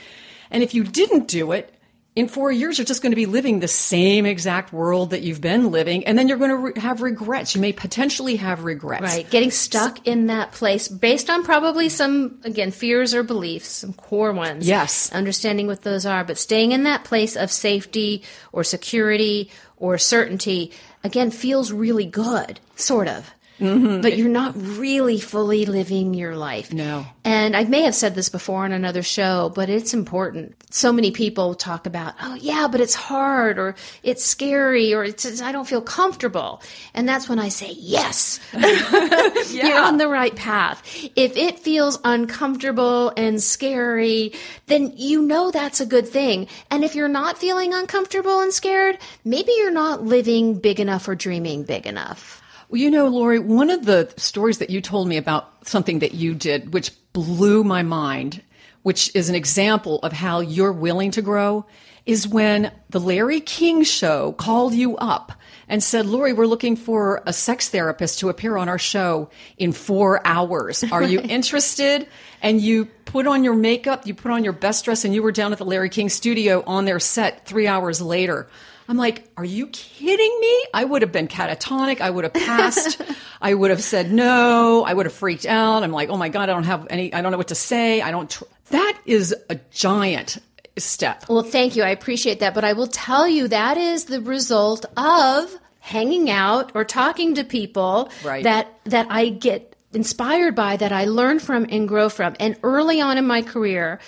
And 0.50 0.62
if 0.62 0.75
you 0.75 0.85
didn't 0.85 1.29
do 1.29 1.52
it, 1.52 1.75
in 2.20 2.28
four 2.28 2.52
years, 2.52 2.78
you're 2.78 2.84
just 2.84 3.02
going 3.02 3.12
to 3.12 3.16
be 3.16 3.26
living 3.26 3.60
the 3.60 3.68
same 3.68 4.26
exact 4.26 4.72
world 4.72 5.10
that 5.10 5.22
you've 5.22 5.40
been 5.40 5.70
living, 5.70 6.06
and 6.06 6.18
then 6.18 6.28
you're 6.28 6.36
going 6.36 6.50
to 6.50 6.56
re- 6.56 6.72
have 6.76 7.00
regrets. 7.00 7.54
You 7.54 7.62
may 7.62 7.72
potentially 7.72 8.36
have 8.36 8.62
regrets. 8.62 9.02
Right. 9.02 9.28
Getting 9.30 9.50
stuck 9.50 9.96
so, 9.96 10.02
in 10.04 10.26
that 10.26 10.52
place 10.52 10.86
based 10.86 11.30
on 11.30 11.44
probably 11.44 11.88
some, 11.88 12.38
again, 12.44 12.70
fears 12.70 13.14
or 13.14 13.22
beliefs, 13.22 13.68
some 13.68 13.94
core 13.94 14.32
ones. 14.32 14.68
Yes. 14.68 15.10
Understanding 15.12 15.66
what 15.66 15.82
those 15.82 16.04
are, 16.04 16.22
but 16.22 16.36
staying 16.36 16.72
in 16.72 16.84
that 16.84 17.04
place 17.04 17.36
of 17.36 17.50
safety 17.50 18.22
or 18.52 18.64
security 18.64 19.50
or 19.78 19.96
certainty, 19.96 20.72
again, 21.02 21.30
feels 21.30 21.72
really 21.72 22.04
good, 22.04 22.60
sort 22.76 23.08
of. 23.08 23.32
Mm-hmm. 23.61 24.00
But 24.00 24.17
you're 24.17 24.29
not 24.29 24.55
really 24.57 25.21
fully 25.21 25.67
living 25.67 26.14
your 26.14 26.35
life. 26.35 26.73
No. 26.73 27.07
And 27.25 27.55
I 27.55 27.64
may 27.64 27.83
have 27.83 27.95
said 27.95 28.14
this 28.14 28.31
before 28.31 28.64
on 28.64 28.73
another 28.73 29.02
show, 29.02 29.52
but 29.55 29.69
it's 29.69 29.93
important. 29.93 30.57
So 30.71 30.93
many 30.93 31.11
people 31.11 31.55
talk 31.55 31.87
about, 31.87 32.14
oh, 32.23 32.35
yeah, 32.35 32.69
but 32.73 32.81
it's 32.81 32.95
hard 32.95 33.59
or 33.59 33.75
it's 34.02 34.25
scary 34.25 34.95
or 34.95 35.05
it's, 35.05 35.43
I 35.43 35.52
don't 35.52 35.69
feel 35.69 35.83
comfortable. 35.83 36.62
And 36.95 37.07
that's 37.07 37.29
when 37.29 37.38
I 37.38 37.50
say, 37.50 37.73
yes, 37.73 38.40
yeah. 38.55 39.67
you're 39.67 39.81
on 39.81 39.99
the 39.99 40.09
right 40.09 40.35
path. 40.35 40.83
If 41.14 41.37
it 41.37 41.59
feels 41.59 41.99
uncomfortable 42.02 43.12
and 43.17 43.43
scary, 43.43 44.33
then 44.67 44.95
you 44.97 45.23
know 45.23 45.50
that's 45.50 45.81
a 45.81 45.87
good 45.87 46.09
thing. 46.09 46.49
And 46.71 46.83
if 46.83 46.95
you're 46.95 47.09
not 47.09 47.37
feeling 47.37 47.75
uncomfortable 47.75 48.40
and 48.40 48.52
scared, 48.52 48.99
maybe 49.25 49.52
you're 49.57 49.71
not 49.71 50.02
living 50.02 50.59
big 50.59 50.81
enough 50.81 51.07
or 51.07 51.14
dreaming 51.14 51.64
big 51.64 51.87
enough. 51.87 52.40
Well, 52.70 52.80
you 52.80 52.88
know, 52.92 53.08
Lori, 53.08 53.40
one 53.40 53.68
of 53.68 53.84
the 53.84 54.14
stories 54.16 54.58
that 54.58 54.70
you 54.70 54.80
told 54.80 55.08
me 55.08 55.16
about 55.16 55.66
something 55.66 55.98
that 55.98 56.14
you 56.14 56.34
did, 56.34 56.72
which 56.72 56.92
blew 57.12 57.64
my 57.64 57.82
mind, 57.82 58.44
which 58.82 59.10
is 59.12 59.28
an 59.28 59.34
example 59.34 59.98
of 60.04 60.12
how 60.12 60.38
you're 60.38 60.72
willing 60.72 61.10
to 61.12 61.22
grow, 61.22 61.66
is 62.06 62.28
when 62.28 62.70
the 62.88 63.00
Larry 63.00 63.40
King 63.40 63.82
show 63.82 64.32
called 64.32 64.72
you 64.72 64.96
up 64.98 65.32
and 65.68 65.82
said, 65.82 66.06
Lori, 66.06 66.32
we're 66.32 66.46
looking 66.46 66.76
for 66.76 67.24
a 67.26 67.32
sex 67.32 67.68
therapist 67.70 68.20
to 68.20 68.28
appear 68.28 68.56
on 68.56 68.68
our 68.68 68.78
show 68.78 69.30
in 69.58 69.72
four 69.72 70.24
hours. 70.24 70.84
Are 70.92 71.02
you 71.02 71.18
interested? 71.24 72.06
And 72.40 72.60
you 72.60 72.84
put 73.04 73.26
on 73.26 73.42
your 73.42 73.54
makeup, 73.56 74.06
you 74.06 74.14
put 74.14 74.30
on 74.30 74.44
your 74.44 74.52
best 74.52 74.84
dress, 74.84 75.04
and 75.04 75.12
you 75.12 75.24
were 75.24 75.32
down 75.32 75.50
at 75.50 75.58
the 75.58 75.64
Larry 75.64 75.90
King 75.90 76.08
studio 76.08 76.62
on 76.68 76.84
their 76.84 77.00
set 77.00 77.46
three 77.46 77.66
hours 77.66 78.00
later. 78.00 78.48
I'm 78.90 78.97
like, 78.97 79.30
are 79.37 79.44
you 79.44 79.68
kidding 79.68 80.38
me? 80.40 80.64
I 80.75 80.82
would 80.85 81.02
have 81.02 81.12
been 81.12 81.28
catatonic. 81.28 82.00
I 82.00 82.11
would 82.11 82.25
have 82.25 82.35
passed. 82.35 83.00
I 83.40 83.54
would 83.54 83.70
have 83.70 83.85
said 83.85 84.11
no. 84.11 84.85
I 84.85 84.92
would 84.92 85.06
have 85.06 85.12
freaked 85.12 85.47
out. 85.47 85.85
I'm 85.85 85.92
like, 85.92 86.09
oh 86.09 86.16
my 86.16 86.28
God, 86.28 86.42
I 86.49 86.52
don't 86.52 86.64
have 86.64 86.88
any, 86.90 87.14
I 87.14 87.23
don't 87.23 87.30
know 87.30 87.38
what 87.38 87.49
to 87.49 87.54
say. 87.54 88.02
I 88.02 88.11
don't, 88.11 88.28
tr-. 88.28 88.42
that 88.70 88.99
is 89.06 89.32
a 89.49 89.61
giant 89.70 90.38
step. 90.76 91.25
Well, 91.28 91.44
thank 91.44 91.76
you. 91.76 91.85
I 91.85 91.90
appreciate 91.90 92.40
that. 92.40 92.52
But 92.52 92.64
I 92.64 92.73
will 92.73 92.88
tell 92.88 93.28
you 93.28 93.47
that 93.47 93.76
is 93.76 94.06
the 94.06 94.20
result 94.20 94.87
of 94.97 95.54
hanging 95.78 96.28
out 96.28 96.73
or 96.75 96.85
talking 96.85 97.37
to 97.37 97.44
people 97.44 98.11
Right. 98.25 98.42
that, 98.42 98.76
that 98.87 99.06
I 99.09 99.28
get 99.28 99.76
inspired 99.92 100.56
by, 100.56 100.76
that 100.78 100.90
I 100.90 101.04
learn 101.04 101.38
from 101.38 101.64
and 101.70 101.87
grow 101.87 102.09
from. 102.09 102.35
And 102.40 102.56
early 102.64 103.00
on 103.00 103.18
in 103.18 103.26
my 103.26 103.42
career, 103.42 104.00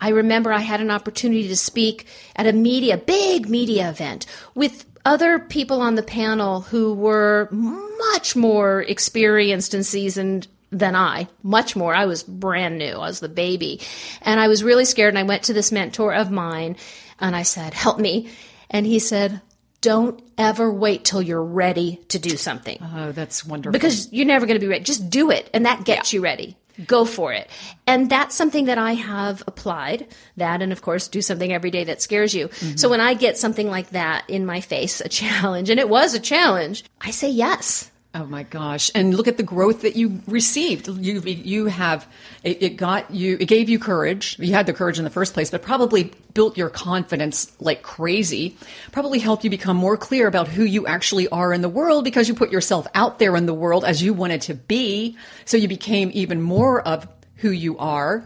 I 0.00 0.10
remember 0.10 0.52
I 0.52 0.60
had 0.60 0.80
an 0.80 0.90
opportunity 0.90 1.48
to 1.48 1.56
speak 1.56 2.06
at 2.36 2.46
a 2.46 2.52
media, 2.52 2.96
big 2.96 3.48
media 3.48 3.88
event 3.90 4.26
with 4.54 4.84
other 5.04 5.38
people 5.38 5.80
on 5.80 5.94
the 5.94 6.02
panel 6.02 6.60
who 6.60 6.94
were 6.94 7.48
much 7.50 8.36
more 8.36 8.82
experienced 8.82 9.74
and 9.74 9.84
seasoned 9.84 10.46
than 10.70 10.94
I, 10.94 11.28
much 11.42 11.74
more. 11.76 11.94
I 11.94 12.04
was 12.06 12.22
brand 12.22 12.78
new. 12.78 12.92
I 12.92 13.08
was 13.08 13.20
the 13.20 13.28
baby. 13.28 13.80
And 14.22 14.38
I 14.38 14.48
was 14.48 14.62
really 14.62 14.84
scared. 14.84 15.08
And 15.14 15.18
I 15.18 15.22
went 15.22 15.44
to 15.44 15.54
this 15.54 15.72
mentor 15.72 16.12
of 16.14 16.30
mine 16.30 16.76
and 17.18 17.34
I 17.34 17.42
said, 17.42 17.72
help 17.74 17.98
me. 17.98 18.28
And 18.70 18.84
he 18.86 18.98
said, 18.98 19.40
don't 19.80 20.20
ever 20.36 20.70
wait 20.72 21.04
till 21.04 21.22
you're 21.22 21.42
ready 21.42 22.00
to 22.08 22.18
do 22.18 22.36
something 22.36 22.78
Oh, 22.94 23.12
that's 23.12 23.46
wonderful. 23.46 23.72
because 23.72 24.12
you're 24.12 24.26
never 24.26 24.44
going 24.44 24.56
to 24.56 24.64
be 24.64 24.66
ready. 24.68 24.82
Just 24.84 25.08
do 25.08 25.30
it, 25.30 25.48
and 25.54 25.66
that 25.66 25.84
gets 25.84 26.12
you 26.12 26.20
ready. 26.20 26.56
Go 26.86 27.04
for 27.04 27.32
it. 27.32 27.48
And 27.86 28.08
that's 28.08 28.34
something 28.34 28.66
that 28.66 28.78
I 28.78 28.92
have 28.92 29.42
applied. 29.46 30.06
That, 30.36 30.62
and 30.62 30.72
of 30.72 30.82
course, 30.82 31.08
do 31.08 31.20
something 31.20 31.52
every 31.52 31.70
day 31.70 31.84
that 31.84 32.00
scares 32.02 32.34
you. 32.34 32.48
So 32.52 32.66
mm-hmm. 32.66 32.90
when 32.90 33.00
I 33.00 33.14
get 33.14 33.36
something 33.36 33.68
like 33.68 33.90
that 33.90 34.28
in 34.28 34.46
my 34.46 34.60
face, 34.60 35.00
a 35.00 35.08
challenge, 35.08 35.70
and 35.70 35.80
it 35.80 35.88
was 35.88 36.14
a 36.14 36.20
challenge, 36.20 36.84
I 37.00 37.10
say 37.10 37.30
yes. 37.30 37.90
Oh 38.14 38.24
my 38.24 38.42
gosh! 38.42 38.90
And 38.94 39.14
look 39.14 39.28
at 39.28 39.36
the 39.36 39.42
growth 39.42 39.82
that 39.82 39.94
you 39.94 40.22
received. 40.26 40.88
You 40.88 41.20
you 41.20 41.66
have 41.66 42.06
it, 42.42 42.62
it 42.62 42.70
got 42.70 43.10
you. 43.10 43.36
It 43.38 43.46
gave 43.46 43.68
you 43.68 43.78
courage. 43.78 44.38
You 44.38 44.54
had 44.54 44.64
the 44.64 44.72
courage 44.72 44.98
in 44.98 45.04
the 45.04 45.10
first 45.10 45.34
place, 45.34 45.50
but 45.50 45.60
probably 45.60 46.12
built 46.32 46.56
your 46.56 46.70
confidence 46.70 47.52
like 47.60 47.82
crazy. 47.82 48.56
Probably 48.92 49.18
helped 49.18 49.44
you 49.44 49.50
become 49.50 49.76
more 49.76 49.98
clear 49.98 50.26
about 50.26 50.48
who 50.48 50.64
you 50.64 50.86
actually 50.86 51.28
are 51.28 51.52
in 51.52 51.60
the 51.60 51.68
world 51.68 52.02
because 52.02 52.28
you 52.28 52.34
put 52.34 52.50
yourself 52.50 52.86
out 52.94 53.18
there 53.18 53.36
in 53.36 53.44
the 53.44 53.54
world 53.54 53.84
as 53.84 54.02
you 54.02 54.14
wanted 54.14 54.40
to 54.42 54.54
be. 54.54 55.18
So 55.44 55.58
you 55.58 55.68
became 55.68 56.10
even 56.14 56.40
more 56.40 56.80
of 56.80 57.06
who 57.36 57.50
you 57.50 57.76
are. 57.76 58.24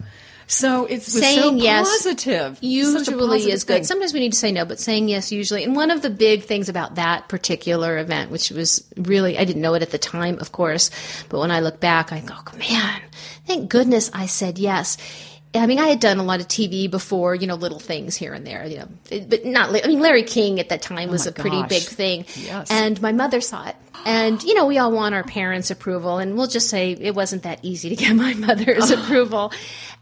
So 0.52 0.84
it's 0.84 1.10
Saying 1.10 1.40
so 1.40 1.54
yes 1.54 1.88
positive. 1.88 2.58
Usually 2.60 3.16
positive 3.16 3.54
is 3.54 3.64
good. 3.64 3.74
thing. 3.74 3.84
Sometimes 3.84 4.12
we 4.12 4.20
need 4.20 4.32
to 4.32 4.38
say 4.38 4.52
no, 4.52 4.66
but 4.66 4.78
saying 4.78 5.08
yes 5.08 5.32
usually. 5.32 5.64
And 5.64 5.74
one 5.74 5.90
of 5.90 6.02
the 6.02 6.10
big 6.10 6.42
things 6.42 6.68
about 6.68 6.96
that 6.96 7.28
particular 7.28 7.96
event, 7.96 8.30
which 8.30 8.50
was 8.50 8.86
really, 8.96 9.38
I 9.38 9.44
didn't 9.44 9.62
know 9.62 9.72
it 9.72 9.82
at 9.82 9.90
the 9.90 9.98
time, 9.98 10.38
of 10.40 10.52
course, 10.52 10.90
but 11.30 11.40
when 11.40 11.50
I 11.50 11.60
look 11.60 11.80
back, 11.80 12.12
I 12.12 12.20
go, 12.20 12.34
man, 12.58 13.00
thank 13.46 13.70
goodness 13.70 14.10
I 14.12 14.26
said 14.26 14.58
yes. 14.58 14.98
I 15.54 15.66
mean, 15.66 15.78
I 15.78 15.88
had 15.88 16.00
done 16.00 16.18
a 16.18 16.22
lot 16.22 16.40
of 16.40 16.48
TV 16.48 16.90
before, 16.90 17.34
you 17.34 17.46
know, 17.46 17.56
little 17.56 17.78
things 17.78 18.16
here 18.16 18.32
and 18.32 18.46
there, 18.46 18.66
you 18.66 18.78
know, 18.78 18.88
but 19.28 19.44
not. 19.44 19.68
I 19.84 19.86
mean, 19.86 20.00
Larry 20.00 20.22
King 20.22 20.58
at 20.60 20.70
that 20.70 20.80
time 20.80 21.10
oh 21.10 21.12
was 21.12 21.26
Oh 21.26 21.30
my 21.30 21.30
a 21.30 21.40
pretty 21.40 21.62
big 21.64 21.82
thing, 21.82 22.24
Yes. 22.36 22.70
and 22.70 23.00
my 23.02 23.12
mother 23.12 23.40
saw 23.42 23.66
it, 23.68 23.76
and 24.06 24.42
you 24.42 24.54
know, 24.54 24.64
we 24.66 24.78
all 24.78 24.90
want 24.92 25.14
our 25.14 25.24
parents' 25.24 25.70
approval, 25.70 26.18
and 26.18 26.36
we'll 26.38 26.46
just 26.46 26.70
say 26.70 26.92
it 26.92 27.14
wasn't 27.14 27.42
that 27.42 27.60
easy 27.62 27.90
to 27.90 27.96
get 27.96 28.14
my 28.16 28.32
mother's 28.34 28.90
approval. 28.98 29.52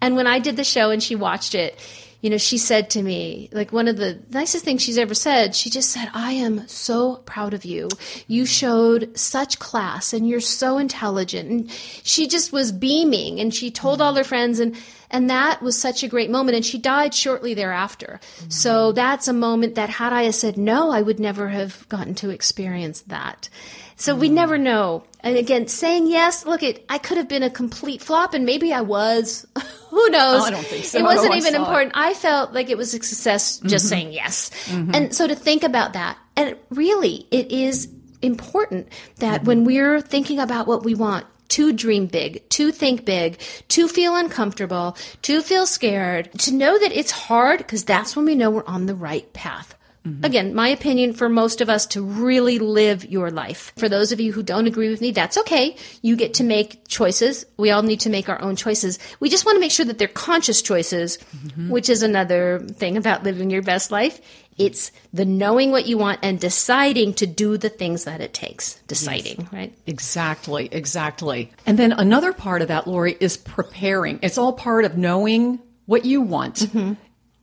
And 0.01 0.15
when 0.17 0.27
I 0.29 0.39
did 0.39 0.57
the 0.57 0.65
show 0.65 0.91
and 0.91 1.03
she 1.03 1.17
watched 1.17 1.55
it, 1.57 1.79
you 2.21 2.29
know, 2.29 2.39
she 2.39 2.59
said 2.59 2.91
to 2.91 3.03
me, 3.03 3.49
like 3.53 3.73
one 3.73 3.89
of 3.89 3.97
the 3.97 4.21
nicest 4.31 4.65
things 4.65 4.83
she's 4.83 4.99
ever 4.99 5.15
said, 5.15 5.55
she 5.55 5.71
just 5.71 5.91
said, 5.91 6.11
I 6.13 6.33
am 6.33 6.69
so 6.69 7.17
proud 7.17 7.55
of 7.55 7.65
you. 7.65 7.89
You 8.27 8.45
showed 8.45 9.17
such 9.19 9.59
class 9.59 10.13
and 10.13 10.29
you're 10.29 10.41
so 10.41 10.77
intelligent. 10.77 11.51
And 11.51 11.71
she 11.71 12.29
just 12.29 12.53
was 12.53 12.73
beaming 12.73 13.41
and 13.41 13.55
she 13.55 13.71
told 13.71 14.03
all 14.03 14.15
her 14.15 14.25
friends 14.25 14.61
and 14.61 14.77
and 15.13 15.29
that 15.29 15.61
was 15.61 15.77
such 15.77 16.05
a 16.05 16.09
great 16.09 16.31
moment. 16.31 16.55
And 16.55 16.65
she 16.65 16.79
died 16.79 17.15
shortly 17.15 17.53
thereafter. 17.53 18.21
Mm-hmm. 18.23 18.51
So 18.51 18.93
that's 18.93 19.27
a 19.27 19.33
moment 19.33 19.75
that 19.75 19.91
had 19.91 20.13
I 20.13 20.31
said 20.31 20.57
no, 20.57 20.91
I 20.91 21.03
would 21.03 21.19
never 21.19 21.49
have 21.49 21.89
gotten 21.89 22.15
to 22.17 22.31
experience 22.31 23.01
that. 23.03 23.49
So 23.97 24.15
we 24.15 24.29
mm-hmm. 24.29 24.35
never 24.37 24.59
know. 24.59 25.05
And 25.23 25.37
again, 25.37 25.69
saying 25.69 26.07
yes, 26.07 26.47
look, 26.47 26.63
it 26.63 26.85
I 26.89 26.99
could 26.99 27.17
have 27.17 27.29
been 27.29 27.43
a 27.43 27.51
complete 27.51 28.03
flop, 28.03 28.35
and 28.35 28.45
maybe 28.45 28.73
I 28.73 28.81
was. 28.81 29.47
Who 29.91 30.09
knows? 30.09 30.43
Oh, 30.43 30.45
I 30.45 30.51
don't 30.51 30.65
think 30.65 30.85
so. 30.85 30.99
It 30.99 31.03
wasn't 31.03 31.33
oh, 31.33 31.35
I 31.35 31.39
even 31.39 31.55
it. 31.55 31.59
important. 31.59 31.93
I 31.95 32.15
felt 32.15 32.53
like 32.53 32.71
it 32.71 32.79
was 32.79 32.95
a 32.95 33.03
success 33.03 33.59
just 33.59 33.87
mm-hmm. 33.87 33.89
saying 33.89 34.13
yes. 34.13 34.51
Mm-hmm. 34.67 34.95
And 34.95 35.15
so 35.15 35.27
to 35.27 35.35
think 35.35 35.65
about 35.65 35.95
that, 35.95 36.17
and 36.37 36.57
really, 36.71 37.27
it 37.31 37.51
is 37.51 37.89
important 38.23 38.89
that 39.17 39.45
when 39.45 39.65
we're 39.65 40.01
thinking 40.01 40.39
about 40.39 40.67
what 40.67 40.85
we 40.85 40.95
want, 40.95 41.27
to 41.51 41.73
dream 41.73 42.07
big, 42.07 42.49
to 42.51 42.71
think 42.71 43.05
big, 43.05 43.41
to 43.69 43.89
feel 43.89 44.15
uncomfortable, 44.15 44.97
to 45.23 45.43
feel 45.43 45.67
scared, 45.67 46.33
to 46.39 46.55
know 46.55 46.79
that 46.79 46.93
it's 46.93 47.11
hard 47.11 47.59
because 47.59 47.85
that's 47.85 48.15
when 48.15 48.25
we 48.25 48.37
know 48.37 48.51
we're 48.51 48.65
on 48.67 48.87
the 48.87 48.95
right 48.95 49.31
path. 49.33 49.75
Mm-hmm. 50.07 50.25
Again, 50.25 50.55
my 50.55 50.69
opinion 50.69 51.13
for 51.13 51.29
most 51.29 51.61
of 51.61 51.69
us 51.69 51.87
to 51.89 52.03
really 52.03 52.59
live 52.59 53.05
your 53.05 53.31
life. 53.31 53.73
For 53.77 53.89
those 53.89 54.13
of 54.13 54.21
you 54.21 54.33
who 54.33 54.43
don't 54.43 54.67
agree 54.67 54.89
with 54.89 55.01
me, 55.01 55.11
that's 55.11 55.37
okay. 55.39 55.77
You 56.01 56.17
get 56.17 56.35
to 56.35 56.45
make 56.45 56.89
choices. 56.89 57.45
We 57.59 57.71
all 57.71 57.83
need 57.83 58.01
to 58.01 58.11
make 58.11 58.29
our 58.29 58.41
own 58.41 58.57
choices. 58.57 58.99
We 59.21 59.29
just 59.29 59.45
want 59.45 59.57
to 59.57 59.61
make 59.61 59.73
sure 59.73 59.85
that 59.85 59.99
they're 59.99 60.09
conscious 60.09 60.63
choices, 60.63 61.19
mm-hmm. 61.19 61.69
which 61.69 61.91
is 61.91 62.03
another 62.03 62.61
thing 62.61 62.97
about 62.97 63.25
living 63.25 63.51
your 63.51 63.63
best 63.63 63.91
life. 63.91 64.21
It's 64.57 64.93
the 65.13 65.25
knowing 65.25 65.71
what 65.71 65.87
you 65.87 65.97
want 65.97 66.21
and 66.23 66.39
deciding 66.39 67.15
to 67.15 67.27
do 67.27 67.57
the 67.57 67.71
things 67.71 68.05
that 68.05 68.21
it 68.21 68.35
takes. 68.35 68.75
Deciding, 68.89 69.49
right? 69.53 69.75
Exactly, 69.87 70.69
exactly. 70.71 71.51
And 71.67 71.79
then 71.79 71.93
another 71.93 72.33
part 72.33 72.63
of 72.63 72.69
that, 72.69 72.87
Lori, 72.87 73.17
is 73.21 73.37
preparing. 73.37 74.19
It's 74.23 74.39
all 74.39 74.53
part 74.53 74.85
of 74.85 74.99
knowing 74.99 75.61
what 75.87 76.05
you 76.05 76.21
want, 76.21 76.57
mm-hmm. 76.57 76.93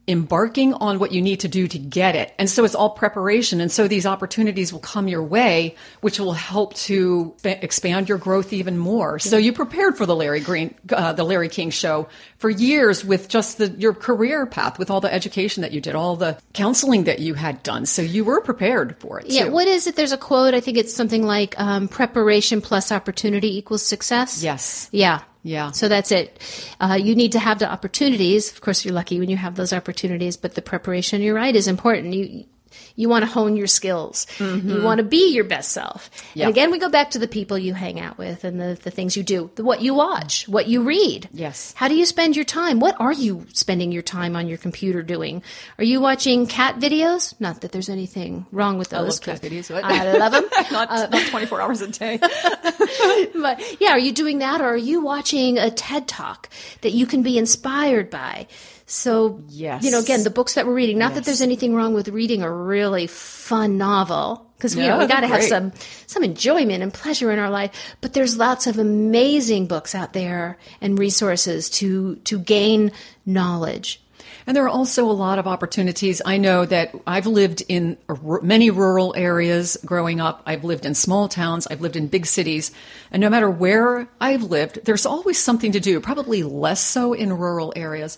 Embarking 0.08 0.74
on 0.74 1.00
what 1.00 1.12
you 1.12 1.22
need 1.22 1.42
to 1.42 1.48
do 1.48 1.68
to 1.68 1.78
get 1.78 2.16
it. 2.16 2.34
And 2.40 2.50
so 2.50 2.64
it's 2.64 2.76
all 2.76 2.90
preparation. 2.92 3.60
And 3.60 3.72
so 3.72 3.88
these 3.88 4.06
opportunities 4.06 4.72
will 4.72 4.80
come 4.80 5.08
your 5.08 5.24
way, 5.24 5.76
which 6.02 6.20
will 6.20 6.34
help 6.34 6.74
to 6.76 7.36
expand 7.44 8.08
your 8.08 8.18
growth 8.18 8.54
even 8.54 8.78
more. 8.78 9.20
So 9.20 9.38
you 9.38 9.52
prepared 9.52 9.98
for 9.98 10.06
the 10.06 10.16
Larry 10.16 10.40
Green, 10.40 10.74
uh, 10.92 11.14
the 11.14 11.26
Larry 11.26 11.50
King 11.50 11.72
show 11.72 12.08
for 12.38 12.50
years 12.50 13.04
with 13.04 13.28
just 13.28 13.58
the, 13.58 13.70
your 13.72 13.94
career 13.94 14.46
path, 14.46 14.80
with 14.80 14.90
all 14.90 15.02
the 15.02 15.14
education 15.14 15.62
that 15.62 15.74
you 15.74 15.82
did, 15.82 15.96
all 15.96 16.16
the 16.16 16.38
counseling 16.54 17.04
that 17.06 17.20
you 17.20 17.34
had 17.34 17.62
done. 17.64 17.86
So 17.86 18.02
you 18.02 18.24
were 18.24 18.40
prepared 18.40 18.98
for 19.00 19.20
it. 19.20 19.28
Yeah, 19.28 19.46
too. 19.46 19.52
what 19.52 19.68
is 19.68 19.88
it? 19.88 19.96
There's 19.96 20.14
a 20.14 20.18
quote. 20.18 20.54
I 20.54 20.62
think 20.62 20.78
it's 20.78 20.94
something 20.94 21.24
like 21.24 21.60
um, 21.60 21.88
preparation 21.88 22.62
plus 22.62 22.92
opportunity 22.92 23.58
equals 23.58 23.86
success. 23.86 24.42
Yes. 24.42 24.88
Yeah. 24.92 25.22
Yeah. 25.48 25.72
So 25.72 25.88
that's 25.88 26.12
it. 26.12 26.38
Uh, 26.82 27.00
you 27.02 27.16
need 27.16 27.32
to 27.32 27.40
have 27.40 27.60
the 27.60 27.72
opportunities. 27.72 28.52
Of 28.52 28.60
course, 28.60 28.84
you're 28.84 28.94
lucky 28.94 29.18
when 29.18 29.30
you 29.30 29.38
have 29.38 29.56
those 29.56 29.72
opportunities, 29.72 30.36
but 30.36 30.56
the 30.56 30.62
preparation, 30.62 31.22
you're 31.22 31.36
right, 31.36 31.56
is 31.56 31.70
important. 31.70 32.14
You 32.14 32.46
you 32.98 33.08
want 33.08 33.24
to 33.24 33.32
hone 33.32 33.56
your 33.56 33.68
skills. 33.68 34.28
You 34.40 34.82
want 34.82 34.98
to 34.98 35.04
be 35.04 35.32
your 35.34 35.44
best 35.46 35.72
self. 35.72 36.10
Mm-hmm. 36.12 36.42
And 36.42 36.50
again, 36.50 36.72
we 36.72 36.80
go 36.80 36.90
back 36.90 37.12
to 37.12 37.20
the 37.20 37.28
people 37.28 37.58
you 37.58 37.74
hang 37.74 38.00
out 38.00 38.18
with 38.18 38.44
and 38.44 38.60
the, 38.60 38.78
the 38.82 38.92
things 38.92 39.16
you 39.16 39.24
do, 39.24 39.50
the, 39.56 39.64
what 39.64 39.82
you 39.82 39.94
watch, 39.94 40.48
what 40.50 40.68
you 40.68 40.82
read. 40.82 41.30
Yes. 41.32 41.74
How 41.78 41.88
do 41.88 41.96
you 41.96 42.06
spend 42.06 42.36
your 42.36 42.44
time? 42.44 42.80
What 42.80 43.00
are 43.00 43.14
you 43.14 43.46
spending 43.54 43.92
your 43.92 44.02
time 44.02 44.36
on 44.36 44.48
your 44.48 44.58
computer 44.58 45.04
doing? 45.04 45.44
Are 45.78 45.84
you 45.84 46.02
watching 46.02 46.48
cat 46.48 46.80
videos? 46.80 47.40
Not 47.40 47.62
that 47.62 47.72
there's 47.72 47.90
anything 47.90 48.48
wrong 48.52 48.80
with 48.80 48.90
those. 48.90 49.26
love 49.28 49.42
cat 49.42 49.42
videos, 49.48 49.72
what? 49.72 49.84
I 49.84 50.18
love 50.18 50.32
them. 50.32 50.46
not, 50.72 50.90
not 51.12 51.28
24 51.28 51.62
hours 51.62 51.82
a 51.82 51.88
day. 51.88 52.18
but 53.36 53.62
yeah, 53.80 53.92
are 53.92 54.00
you 54.00 54.12
doing 54.12 54.40
that 54.40 54.60
or 54.60 54.66
are 54.66 54.76
you 54.76 55.02
watching 55.02 55.60
a 55.60 55.70
TED 55.70 56.08
talk 56.08 56.50
that 56.82 56.92
you 56.92 57.06
can 57.06 57.22
be 57.22 57.38
inspired 57.38 58.10
by? 58.10 58.48
So, 58.90 59.44
Yes. 59.50 59.84
you 59.84 59.92
know, 59.92 60.00
again, 60.00 60.24
the 60.24 60.30
books 60.30 60.54
that 60.54 60.66
we're 60.66 60.74
reading, 60.74 60.98
not 60.98 61.14
that 61.16 61.26
there's 61.26 61.42
anything 61.42 61.76
wrong 61.76 61.94
with 61.94 62.08
reading 62.08 62.42
a 62.42 62.50
really 62.88 63.08
fun 63.08 63.78
novel 63.78 64.46
because 64.58 64.76
we, 64.76 64.84
Yeah, 64.84 64.98
we 64.98 65.08
got 65.08 65.22
to 65.22 65.28
have 65.28 65.44
some 65.44 65.72
some 66.08 66.24
enjoyment 66.24 66.82
and 66.82 66.94
pleasure 66.94 67.32
in 67.32 67.40
our 67.40 67.50
life, 67.50 67.96
but 68.02 68.14
there's 68.14 68.38
lots 68.38 68.68
of 68.68 68.78
amazing 68.80 69.68
books 69.68 69.94
out 69.94 70.14
there 70.14 70.58
and 70.82 70.98
resources 70.98 71.70
to 71.70 72.16
to 72.26 72.40
gain 72.40 72.92
knowledge. 73.26 74.02
And 74.46 74.56
there 74.56 74.64
are 74.64 74.70
also 74.70 75.04
a 75.06 75.12
lot 75.12 75.40
of 75.40 75.48
opportunities. 75.48 76.22
I 76.26 76.38
know 76.38 76.66
that 76.66 76.96
I've 77.06 77.28
lived 77.28 77.64
in 77.68 77.98
many 78.42 78.72
rural 78.72 79.14
areas 79.16 79.78
growing 79.86 80.22
up. 80.22 80.42
I've 80.46 80.64
lived 80.64 80.86
in 80.86 80.96
small 80.96 81.28
towns. 81.28 81.68
I've 81.68 81.82
lived 81.82 81.98
in 81.98 82.08
big 82.08 82.26
cities. 82.26 82.72
And 83.12 83.20
no 83.20 83.30
matter 83.30 83.50
where 83.50 84.08
I've 84.22 84.44
lived, 84.44 84.86
there's 84.86 85.06
always 85.06 85.38
something 85.38 85.74
to 85.74 85.82
do, 85.82 86.00
probably 86.00 86.44
less 86.44 86.82
so 86.82 87.12
in 87.12 87.34
rural 87.34 87.74
areas. 87.76 88.18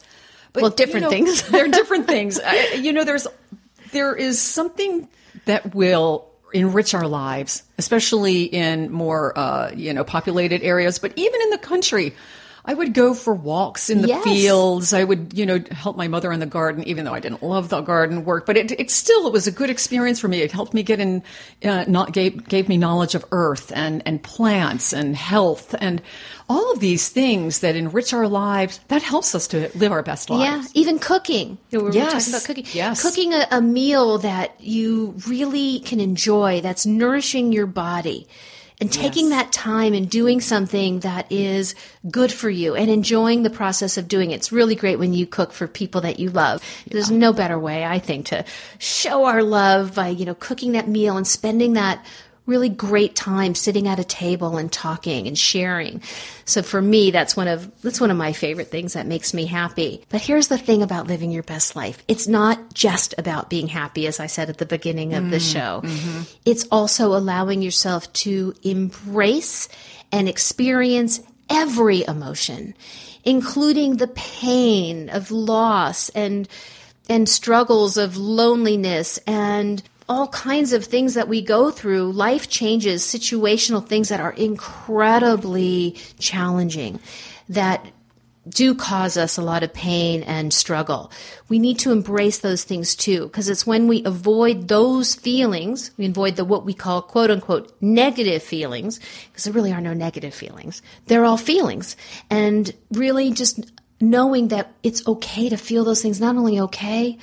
But, 0.54 0.62
Well, 0.62 0.72
different 0.72 1.12
you 1.12 1.20
know, 1.20 1.26
things. 1.26 1.42
they're 1.50 1.68
different 1.68 2.06
things. 2.16 2.40
I, 2.40 2.74
you 2.74 2.94
know, 2.94 3.04
there's, 3.04 3.26
there 3.92 4.16
is 4.16 4.42
something 4.42 5.08
that 5.46 5.74
will 5.76 6.28
enrich 6.54 6.94
our 6.94 7.08
lives, 7.08 7.64
especially 7.78 8.44
in 8.44 8.92
more, 8.92 9.38
uh, 9.38 9.72
you 9.76 9.94
know, 9.94 10.04
populated 10.04 10.62
areas, 10.64 11.00
but 11.00 11.14
even 11.16 11.42
in 11.42 11.50
the 11.52 11.58
country. 11.58 12.16
I 12.66 12.74
would 12.74 12.94
go 12.94 13.14
for 13.14 13.34
walks 13.34 13.90
in 13.90 14.02
the 14.02 14.10
Yes. 14.10 14.24
fields. 14.24 14.94
I 14.94 15.04
would, 15.04 15.32
you 15.36 15.46
know, 15.46 15.60
help 15.72 15.96
my 15.98 16.08
mother 16.08 16.32
in 16.32 16.40
the 16.40 16.46
garden, 16.46 16.84
even 16.88 17.06
though 17.06 17.14
I 17.14 17.20
didn't 17.20 17.42
love 17.42 17.70
the 17.70 17.82
garden 17.82 18.26
work. 18.26 18.46
But 18.46 18.58
it, 18.58 18.72
it 18.80 18.92
still 18.92 19.28
it 19.28 19.34
was 19.34 19.48
a 19.48 19.52
good 19.52 19.70
experience 19.70 20.20
for 20.20 20.28
me. 20.28 20.42
It 20.42 20.52
helped 20.52 20.74
me 20.74 20.84
get 20.84 21.00
in, 21.00 21.24
uh, 21.64 21.86
not 21.88 22.12
gave 22.14 22.48
gave 22.48 22.68
me 22.70 22.78
knowledge 22.78 23.16
of 23.16 23.26
earth 23.32 23.72
and 23.76 24.04
and 24.06 24.22
plants 24.22 24.94
and 24.94 25.16
health 25.16 25.74
and 25.80 26.02
all 26.50 26.72
of 26.72 26.80
these 26.80 27.10
things 27.10 27.60
that 27.60 27.76
enrich 27.76 28.14
our 28.14 28.28
lives. 28.28 28.80
That 28.90 29.04
helps 29.04 29.34
us 29.36 29.48
to 29.48 29.70
live 29.76 29.92
our 29.92 30.04
best 30.04 30.30
lives. 30.30 30.74
Yeah, 30.74 30.82
even 30.82 31.00
cooking. 31.00 31.58
You 31.72 31.78
know, 31.80 31.84
we 31.86 31.90
were 31.92 31.96
Yes. 31.96 32.14
talking 32.26 32.34
about 32.34 32.46
cooking. 32.46 32.66
Yes. 32.74 33.02
Cooking 33.02 33.34
a, 33.34 33.48
a 33.52 33.62
meal 33.62 34.18
that 34.20 34.60
you 34.60 35.16
really 35.28 35.80
can 35.82 36.00
enjoy, 36.00 36.62
that's 36.62 36.86
nourishing 36.86 37.52
your 37.54 37.68
body. 37.68 38.28
And 38.82 38.92
taking 38.92 39.30
Yes. 39.30 39.38
that 39.44 39.52
time 39.52 39.94
and 39.94 40.10
doing 40.10 40.40
something 40.40 41.02
that 41.02 41.30
is 41.30 41.76
good 42.10 42.32
for 42.32 42.50
you 42.50 42.76
and 42.76 42.90
enjoying 42.90 43.44
the 43.44 43.50
process 43.50 43.98
of 43.98 44.08
doing 44.08 44.32
it. 44.32 44.36
It's 44.36 44.54
really 44.54 44.76
great 44.76 44.98
when 45.00 45.14
you 45.14 45.26
cook 45.26 45.52
for 45.52 45.68
people 45.68 46.00
that 46.02 46.18
you 46.18 46.30
love. 46.30 46.64
There's 46.90 47.12
no 47.12 47.34
better 47.34 47.60
way, 47.60 47.84
I 47.84 48.00
think, 48.00 48.28
to 48.28 48.46
show 48.78 49.26
our 49.26 49.44
love 49.44 49.96
by, 49.96 50.08
you 50.08 50.24
know, 50.24 50.36
cooking 50.36 50.72
that 50.74 50.88
meal 50.88 51.18
and 51.18 51.28
spending 51.28 51.74
that 51.74 52.06
really 52.50 52.68
great 52.68 53.16
time 53.16 53.56
sitting 53.56 53.88
at 53.88 54.00
a 54.00 54.04
table 54.04 54.58
and 54.58 54.72
talking 54.72 55.28
and 55.28 55.38
sharing. 55.38 56.02
So 56.46 56.64
for 56.64 56.82
me, 56.82 57.12
that's 57.12 57.38
one 57.38 57.48
of 57.48 57.72
that's 57.82 58.02
one 58.02 58.12
of 58.12 58.18
my 58.18 58.34
favorite 58.34 58.68
things 58.68 58.94
that 58.94 59.06
makes 59.06 59.34
me 59.34 59.46
happy. 59.46 60.04
But 60.10 60.22
here's 60.22 60.48
the 60.48 60.58
thing 60.58 60.82
about 60.82 61.08
living 61.08 61.32
your 61.32 61.44
best 61.44 61.76
life. 61.76 62.04
It's 62.08 62.28
not 62.28 62.74
just 62.74 63.14
about 63.18 63.50
being 63.50 63.68
happy 63.68 64.08
as 64.08 64.20
I 64.20 64.26
said 64.26 64.50
at 64.50 64.58
the 64.58 64.66
beginning 64.66 65.14
of 65.14 65.30
the 65.30 65.38
mm, 65.38 65.54
show. 65.54 65.82
Mm-hmm. 65.84 66.22
It's 66.46 66.68
also 66.72 67.16
allowing 67.16 67.62
yourself 67.62 68.12
to 68.14 68.56
embrace 68.64 69.70
and 70.12 70.28
experience 70.28 71.22
every 71.50 72.04
emotion, 72.06 72.74
including 73.24 73.98
the 73.98 74.08
pain 74.08 75.10
of 75.10 75.32
loss 75.32 76.10
and 76.10 76.48
and 77.08 77.28
struggles 77.28 77.98
of 77.98 78.18
loneliness 78.18 79.20
and 79.26 79.82
all 80.10 80.28
kinds 80.30 80.74
of 80.74 80.84
things 80.84 81.14
that 81.14 81.28
we 81.28 81.42
go 81.42 81.70
through, 81.72 82.12
life 82.12 82.50
changes, 82.50 83.04
situational 83.04 83.86
things 83.86 84.10
that 84.10 84.20
are 84.20 84.34
incredibly 84.34 85.96
challenging, 86.18 87.00
that 87.48 87.86
do 88.48 88.74
cause 88.74 89.16
us 89.16 89.38
a 89.38 89.44
lot 89.44 89.62
of 89.62 89.72
pain 89.72 90.24
and 90.24 90.52
struggle. 90.52 91.12
We 91.50 91.60
need 91.60 91.78
to 91.80 91.92
embrace 91.92 92.40
those 92.40 92.64
things 92.64 92.96
too, 92.96 93.26
because 93.28 93.48
it's 93.48 93.68
when 93.68 93.88
we 93.88 94.04
avoid 94.04 94.68
those 94.68 95.14
feelings, 95.14 95.92
we 95.98 96.08
avoid 96.08 96.36
the 96.36 96.46
what 96.46 96.66
we 96.66 96.74
call 96.74 97.04
quote 97.04 97.30
unquote 97.30 97.72
negative 97.80 98.42
feelings, 98.42 99.00
because 99.28 99.44
there 99.44 99.54
really 99.54 99.72
are 99.72 99.82
no 99.82 99.94
negative 99.94 100.34
feelings. 100.34 100.82
They're 101.06 101.26
all 101.26 101.38
feelings. 101.38 101.96
And 102.32 102.74
really 102.92 103.32
just 103.32 103.72
knowing 104.02 104.48
that 104.48 104.74
it's 104.82 105.06
okay 105.06 105.50
to 105.50 105.58
feel 105.58 105.84
those 105.84 106.02
things, 106.02 106.20
not 106.20 106.36
only 106.36 106.60
okay, 106.62 107.20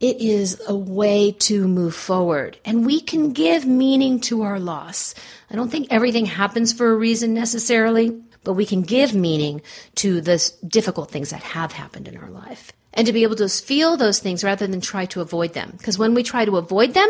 it 0.00 0.20
is 0.20 0.60
a 0.66 0.76
way 0.76 1.32
to 1.32 1.66
move 1.66 1.94
forward. 1.94 2.58
And 2.64 2.84
we 2.84 3.00
can 3.00 3.32
give 3.32 3.66
meaning 3.66 4.20
to 4.22 4.42
our 4.42 4.60
loss. 4.60 5.14
I 5.50 5.56
don't 5.56 5.70
think 5.70 5.88
everything 5.90 6.26
happens 6.26 6.72
for 6.72 6.90
a 6.90 6.96
reason 6.96 7.32
necessarily, 7.32 8.10
but 8.44 8.54
we 8.54 8.66
can 8.66 8.82
give 8.82 9.14
meaning 9.14 9.62
to 9.96 10.20
the 10.20 10.52
difficult 10.66 11.10
things 11.10 11.30
that 11.30 11.42
have 11.42 11.72
happened 11.72 12.08
in 12.08 12.16
our 12.16 12.30
life. 12.30 12.72
And 12.92 13.06
to 13.06 13.12
be 13.12 13.24
able 13.24 13.36
to 13.36 13.48
feel 13.48 13.96
those 13.96 14.20
things 14.20 14.44
rather 14.44 14.66
than 14.66 14.80
try 14.80 15.06
to 15.06 15.20
avoid 15.20 15.52
them. 15.52 15.74
Because 15.76 15.98
when 15.98 16.14
we 16.14 16.22
try 16.22 16.44
to 16.44 16.56
avoid 16.56 16.94
them, 16.94 17.08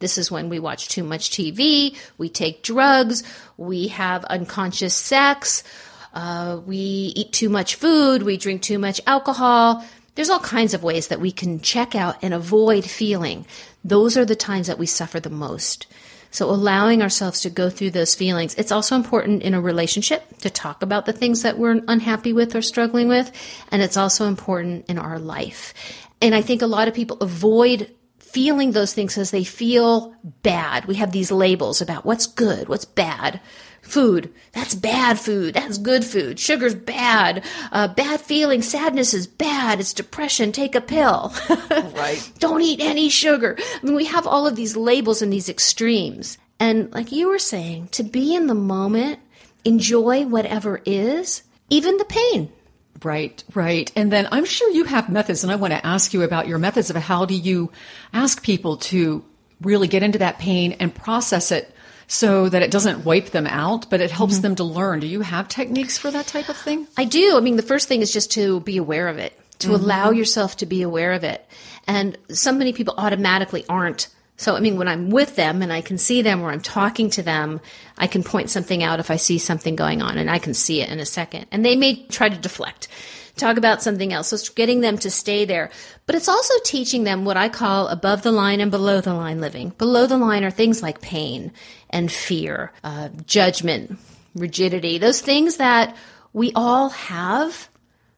this 0.00 0.18
is 0.18 0.30
when 0.30 0.48
we 0.48 0.58
watch 0.58 0.88
too 0.88 1.04
much 1.04 1.30
TV, 1.30 1.96
we 2.18 2.28
take 2.28 2.62
drugs, 2.62 3.22
we 3.56 3.88
have 3.88 4.24
unconscious 4.24 4.94
sex, 4.94 5.62
uh, 6.14 6.60
we 6.66 7.12
eat 7.14 7.32
too 7.32 7.48
much 7.48 7.76
food, 7.76 8.22
we 8.22 8.36
drink 8.36 8.62
too 8.62 8.78
much 8.78 9.00
alcohol. 9.06 9.84
There's 10.20 10.28
all 10.28 10.38
kinds 10.38 10.74
of 10.74 10.82
ways 10.82 11.08
that 11.08 11.18
we 11.18 11.32
can 11.32 11.60
check 11.60 11.94
out 11.94 12.18
and 12.20 12.34
avoid 12.34 12.84
feeling. 12.84 13.46
Those 13.82 14.18
are 14.18 14.26
the 14.26 14.36
times 14.36 14.66
that 14.66 14.78
we 14.78 14.84
suffer 14.84 15.18
the 15.18 15.30
most. 15.30 15.86
So 16.30 16.50
allowing 16.50 17.00
ourselves 17.00 17.40
to 17.40 17.48
go 17.48 17.70
through 17.70 17.92
those 17.92 18.14
feelings. 18.14 18.54
It's 18.56 18.70
also 18.70 18.96
important 18.96 19.42
in 19.42 19.54
a 19.54 19.62
relationship 19.62 20.36
to 20.40 20.50
talk 20.50 20.82
about 20.82 21.06
the 21.06 21.14
things 21.14 21.40
that 21.40 21.56
we're 21.56 21.80
unhappy 21.88 22.34
with 22.34 22.54
or 22.54 22.60
struggling 22.60 23.08
with. 23.08 23.32
And 23.72 23.80
it's 23.80 23.96
also 23.96 24.26
important 24.26 24.84
in 24.90 24.98
our 24.98 25.18
life. 25.18 25.72
And 26.20 26.34
I 26.34 26.42
think 26.42 26.60
a 26.60 26.66
lot 26.66 26.86
of 26.86 26.92
people 26.92 27.16
avoid 27.22 27.90
feeling 28.18 28.72
those 28.72 28.92
things 28.92 29.14
because 29.14 29.30
they 29.30 29.44
feel 29.44 30.14
bad. 30.42 30.84
We 30.84 30.96
have 30.96 31.12
these 31.12 31.32
labels 31.32 31.80
about 31.80 32.04
what's 32.04 32.26
good, 32.26 32.68
what's 32.68 32.84
bad. 32.84 33.40
Food, 33.90 34.32
that's 34.52 34.76
bad 34.76 35.18
food. 35.18 35.54
That's 35.54 35.76
good 35.76 36.04
food. 36.04 36.38
Sugar's 36.38 36.76
bad. 36.76 37.44
Uh, 37.72 37.88
bad 37.88 38.20
feeling. 38.20 38.62
Sadness 38.62 39.12
is 39.14 39.26
bad. 39.26 39.80
It's 39.80 39.92
depression. 39.92 40.52
Take 40.52 40.74
a 40.76 40.80
pill. 40.80 41.32
Right. 41.70 42.32
Don't 42.38 42.62
eat 42.62 42.80
any 42.80 43.08
sugar. 43.08 43.56
I 43.58 43.84
mean, 43.84 43.94
we 43.94 44.04
have 44.06 44.26
all 44.26 44.46
of 44.46 44.56
these 44.56 44.76
labels 44.76 45.22
and 45.22 45.32
these 45.32 45.48
extremes. 45.48 46.38
And 46.58 46.92
like 46.92 47.10
you 47.10 47.28
were 47.28 47.38
saying, 47.38 47.88
to 47.88 48.02
be 48.02 48.34
in 48.34 48.46
the 48.46 48.54
moment, 48.54 49.18
enjoy 49.64 50.24
whatever 50.26 50.80
is, 50.86 51.42
even 51.68 51.96
the 51.96 52.04
pain. 52.04 52.52
Right, 53.02 53.42
right. 53.54 53.90
And 53.96 54.12
then 54.12 54.28
I'm 54.30 54.44
sure 54.44 54.70
you 54.70 54.84
have 54.84 55.08
methods, 55.08 55.42
and 55.42 55.52
I 55.52 55.56
want 55.56 55.72
to 55.72 55.84
ask 55.84 56.14
you 56.14 56.22
about 56.22 56.48
your 56.48 56.58
methods 56.58 56.90
of 56.90 56.96
how 56.96 57.24
do 57.24 57.34
you 57.34 57.72
ask 58.12 58.42
people 58.42 58.76
to 58.76 59.24
really 59.60 59.88
get 59.88 60.02
into 60.02 60.18
that 60.18 60.38
pain 60.38 60.72
and 60.72 60.94
process 60.94 61.50
it 61.50 61.74
so 62.10 62.48
that 62.48 62.60
it 62.60 62.72
doesn't 62.72 63.04
wipe 63.04 63.26
them 63.26 63.46
out, 63.46 63.88
but 63.88 64.00
it 64.00 64.10
helps 64.10 64.34
mm-hmm. 64.34 64.42
them 64.42 64.54
to 64.56 64.64
learn. 64.64 64.98
Do 64.98 65.06
you 65.06 65.20
have 65.20 65.46
techniques 65.46 65.96
for 65.96 66.10
that 66.10 66.26
type 66.26 66.48
of 66.48 66.56
thing? 66.56 66.88
I 66.96 67.04
do. 67.04 67.36
I 67.36 67.40
mean, 67.40 67.54
the 67.54 67.62
first 67.62 67.86
thing 67.86 68.02
is 68.02 68.12
just 68.12 68.32
to 68.32 68.58
be 68.60 68.78
aware 68.78 69.06
of 69.06 69.18
it, 69.18 69.32
to 69.60 69.68
mm-hmm. 69.68 69.76
allow 69.76 70.10
yourself 70.10 70.56
to 70.56 70.66
be 70.66 70.82
aware 70.82 71.12
of 71.12 71.22
it. 71.22 71.46
And 71.86 72.18
so 72.28 72.50
many 72.50 72.72
people 72.72 72.94
automatically 72.98 73.64
aren't. 73.68 74.08
So, 74.38 74.56
I 74.56 74.60
mean, 74.60 74.76
when 74.76 74.88
I'm 74.88 75.10
with 75.10 75.36
them 75.36 75.62
and 75.62 75.72
I 75.72 75.82
can 75.82 75.98
see 75.98 76.20
them 76.20 76.42
or 76.42 76.50
I'm 76.50 76.60
talking 76.60 77.10
to 77.10 77.22
them, 77.22 77.60
I 77.96 78.08
can 78.08 78.24
point 78.24 78.50
something 78.50 78.82
out 78.82 78.98
if 78.98 79.12
I 79.12 79.16
see 79.16 79.38
something 79.38 79.76
going 79.76 80.02
on 80.02 80.18
and 80.18 80.28
I 80.28 80.40
can 80.40 80.52
see 80.52 80.82
it 80.82 80.88
in 80.88 80.98
a 80.98 81.06
second. 81.06 81.46
And 81.52 81.64
they 81.64 81.76
may 81.76 82.06
try 82.06 82.28
to 82.28 82.36
deflect, 82.36 82.88
talk 83.36 83.56
about 83.56 83.82
something 83.82 84.12
else. 84.12 84.28
So 84.28 84.34
it's 84.34 84.48
getting 84.48 84.80
them 84.80 84.98
to 84.98 85.10
stay 85.10 85.44
there. 85.44 85.70
But 86.06 86.14
it's 86.14 86.28
also 86.28 86.54
teaching 86.64 87.04
them 87.04 87.24
what 87.24 87.36
I 87.36 87.48
call 87.48 87.88
above 87.88 88.22
the 88.22 88.32
line 88.32 88.60
and 88.60 88.70
below 88.70 89.00
the 89.00 89.14
line 89.14 89.40
living. 89.40 89.70
Below 89.70 90.06
the 90.06 90.18
line 90.18 90.44
are 90.44 90.50
things 90.50 90.82
like 90.82 91.00
pain 91.00 91.52
and 91.88 92.10
fear, 92.10 92.72
uh, 92.82 93.08
judgment, 93.26 93.98
rigidity, 94.34 94.98
those 94.98 95.20
things 95.20 95.56
that 95.56 95.96
we 96.32 96.52
all 96.54 96.90
have, 96.90 97.68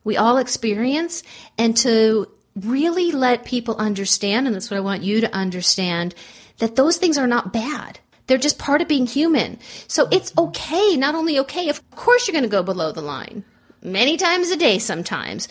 we 0.04 0.16
all 0.16 0.38
experience, 0.38 1.22
and 1.58 1.76
to 1.78 2.28
really 2.56 3.12
let 3.12 3.44
people 3.44 3.76
understand, 3.76 4.46
and 4.46 4.54
that's 4.54 4.70
what 4.70 4.76
I 4.76 4.80
want 4.80 5.02
you 5.02 5.20
to 5.22 5.34
understand, 5.34 6.14
that 6.58 6.76
those 6.76 6.98
things 6.98 7.16
are 7.16 7.26
not 7.26 7.52
bad. 7.52 7.98
They're 8.26 8.38
just 8.38 8.58
part 8.58 8.80
of 8.80 8.88
being 8.88 9.06
human. 9.06 9.58
So 9.88 10.08
it's 10.10 10.32
okay, 10.36 10.96
not 10.96 11.14
only 11.14 11.38
okay, 11.40 11.68
of 11.68 11.90
course 11.90 12.26
you're 12.26 12.32
going 12.32 12.44
to 12.44 12.48
go 12.48 12.62
below 12.62 12.92
the 12.92 13.00
line 13.02 13.44
many 13.82 14.16
times 14.16 14.50
a 14.50 14.56
day 14.56 14.78
sometimes. 14.78 15.48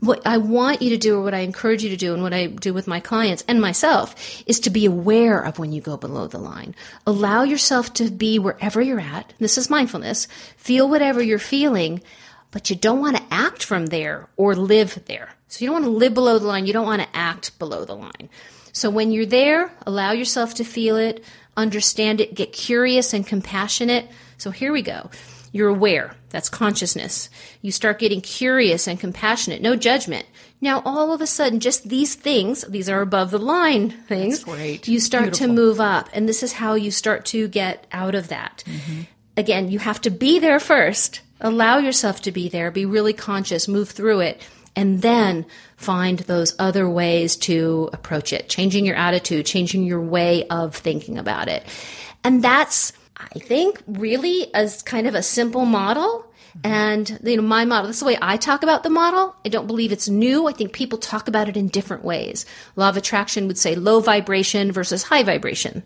What 0.00 0.24
I 0.24 0.38
want 0.38 0.80
you 0.80 0.90
to 0.90 0.96
do, 0.96 1.16
or 1.16 1.22
what 1.22 1.34
I 1.34 1.40
encourage 1.40 1.82
you 1.82 1.90
to 1.90 1.96
do, 1.96 2.14
and 2.14 2.22
what 2.22 2.32
I 2.32 2.46
do 2.46 2.72
with 2.72 2.86
my 2.86 3.00
clients 3.00 3.44
and 3.48 3.60
myself, 3.60 4.14
is 4.46 4.60
to 4.60 4.70
be 4.70 4.86
aware 4.86 5.40
of 5.40 5.58
when 5.58 5.72
you 5.72 5.80
go 5.80 5.96
below 5.96 6.28
the 6.28 6.38
line. 6.38 6.76
Allow 7.04 7.42
yourself 7.42 7.92
to 7.94 8.08
be 8.08 8.38
wherever 8.38 8.80
you're 8.80 9.00
at. 9.00 9.32
This 9.40 9.58
is 9.58 9.68
mindfulness. 9.68 10.28
Feel 10.56 10.88
whatever 10.88 11.20
you're 11.20 11.40
feeling, 11.40 12.00
but 12.52 12.70
you 12.70 12.76
don't 12.76 13.00
want 13.00 13.16
to 13.16 13.22
act 13.32 13.64
from 13.64 13.86
there 13.86 14.28
or 14.36 14.54
live 14.54 15.04
there. 15.06 15.30
So 15.48 15.64
you 15.64 15.70
don't 15.70 15.82
want 15.82 15.86
to 15.86 15.98
live 15.98 16.14
below 16.14 16.38
the 16.38 16.46
line. 16.46 16.66
You 16.66 16.72
don't 16.72 16.86
want 16.86 17.02
to 17.02 17.16
act 17.16 17.58
below 17.58 17.84
the 17.84 17.96
line. 17.96 18.28
So 18.72 18.90
when 18.90 19.10
you're 19.10 19.26
there, 19.26 19.72
allow 19.84 20.12
yourself 20.12 20.54
to 20.54 20.64
feel 20.64 20.96
it, 20.96 21.24
understand 21.56 22.20
it, 22.20 22.36
get 22.36 22.52
curious 22.52 23.12
and 23.12 23.26
compassionate. 23.26 24.08
So 24.36 24.52
here 24.52 24.72
we 24.72 24.82
go. 24.82 25.10
You're 25.58 25.70
aware. 25.70 26.14
That's 26.30 26.48
consciousness. 26.48 27.30
You 27.62 27.72
start 27.72 27.98
getting 27.98 28.20
curious 28.20 28.86
and 28.86 29.00
compassionate. 29.00 29.60
No 29.60 29.74
judgment. 29.74 30.24
Now, 30.60 30.82
all 30.84 31.12
of 31.12 31.20
a 31.20 31.26
sudden, 31.26 31.58
just 31.58 31.88
these 31.88 32.14
things, 32.14 32.62
these 32.68 32.88
are 32.88 33.00
above 33.00 33.32
the 33.32 33.40
line 33.40 33.90
things. 33.90 34.46
You 34.86 35.00
start 35.00 35.24
Beautiful. 35.24 35.48
to 35.48 35.52
move 35.52 35.80
up. 35.80 36.10
And 36.12 36.28
this 36.28 36.44
is 36.44 36.52
how 36.52 36.74
you 36.74 36.92
start 36.92 37.24
to 37.26 37.48
get 37.48 37.88
out 37.90 38.14
of 38.14 38.28
that. 38.28 38.62
Again, 39.36 39.68
you 39.68 39.80
have 39.80 40.00
to 40.02 40.10
be 40.10 40.38
there 40.38 40.60
first. 40.60 41.22
Allow 41.40 41.78
yourself 41.78 42.22
to 42.22 42.30
be 42.30 42.48
there. 42.48 42.70
Be 42.70 42.86
really 42.86 43.12
conscious. 43.12 43.66
Move 43.66 43.90
through 43.90 44.20
it. 44.20 44.40
And 44.76 45.02
then 45.02 45.44
find 45.76 46.20
those 46.20 46.54
other 46.60 46.88
ways 46.88 47.34
to 47.36 47.90
approach 47.92 48.32
it, 48.32 48.48
changing 48.48 48.86
your 48.86 48.94
attitude, 48.94 49.44
changing 49.44 49.82
your 49.82 50.00
way 50.00 50.46
of 50.46 50.76
thinking 50.76 51.18
about 51.18 51.48
it. 51.48 51.66
And 52.22 52.44
that's, 52.44 52.92
I 53.18 53.38
think, 53.38 53.82
really 53.86 54.52
as 54.54 54.82
kind 54.82 55.06
of 55.06 55.14
a 55.14 55.22
simple 55.22 55.64
model 55.64 56.24
And 56.64 57.20
you 57.22 57.36
know, 57.36 57.42
my 57.42 57.64
model, 57.64 57.86
this 57.88 57.96
is 57.96 58.00
the 58.00 58.06
way 58.06 58.18
I 58.20 58.36
talk 58.36 58.62
about 58.62 58.82
the 58.82 58.90
model. 58.90 59.34
I 59.44 59.48
don't 59.48 59.66
believe 59.66 59.92
it's 59.92 60.08
new. 60.08 60.48
I 60.48 60.52
think 60.52 60.72
people 60.72 60.98
talk 60.98 61.28
about 61.28 61.48
it 61.48 61.56
in 61.56 61.68
different 61.68 62.04
ways. 62.04 62.46
Law 62.74 62.88
of 62.88 62.96
attraction 62.96 63.46
would 63.46 63.58
say 63.58 63.74
low 63.74 64.00
vibration 64.00 64.72
versus 64.72 65.02
high 65.02 65.22
vibration. 65.22 65.82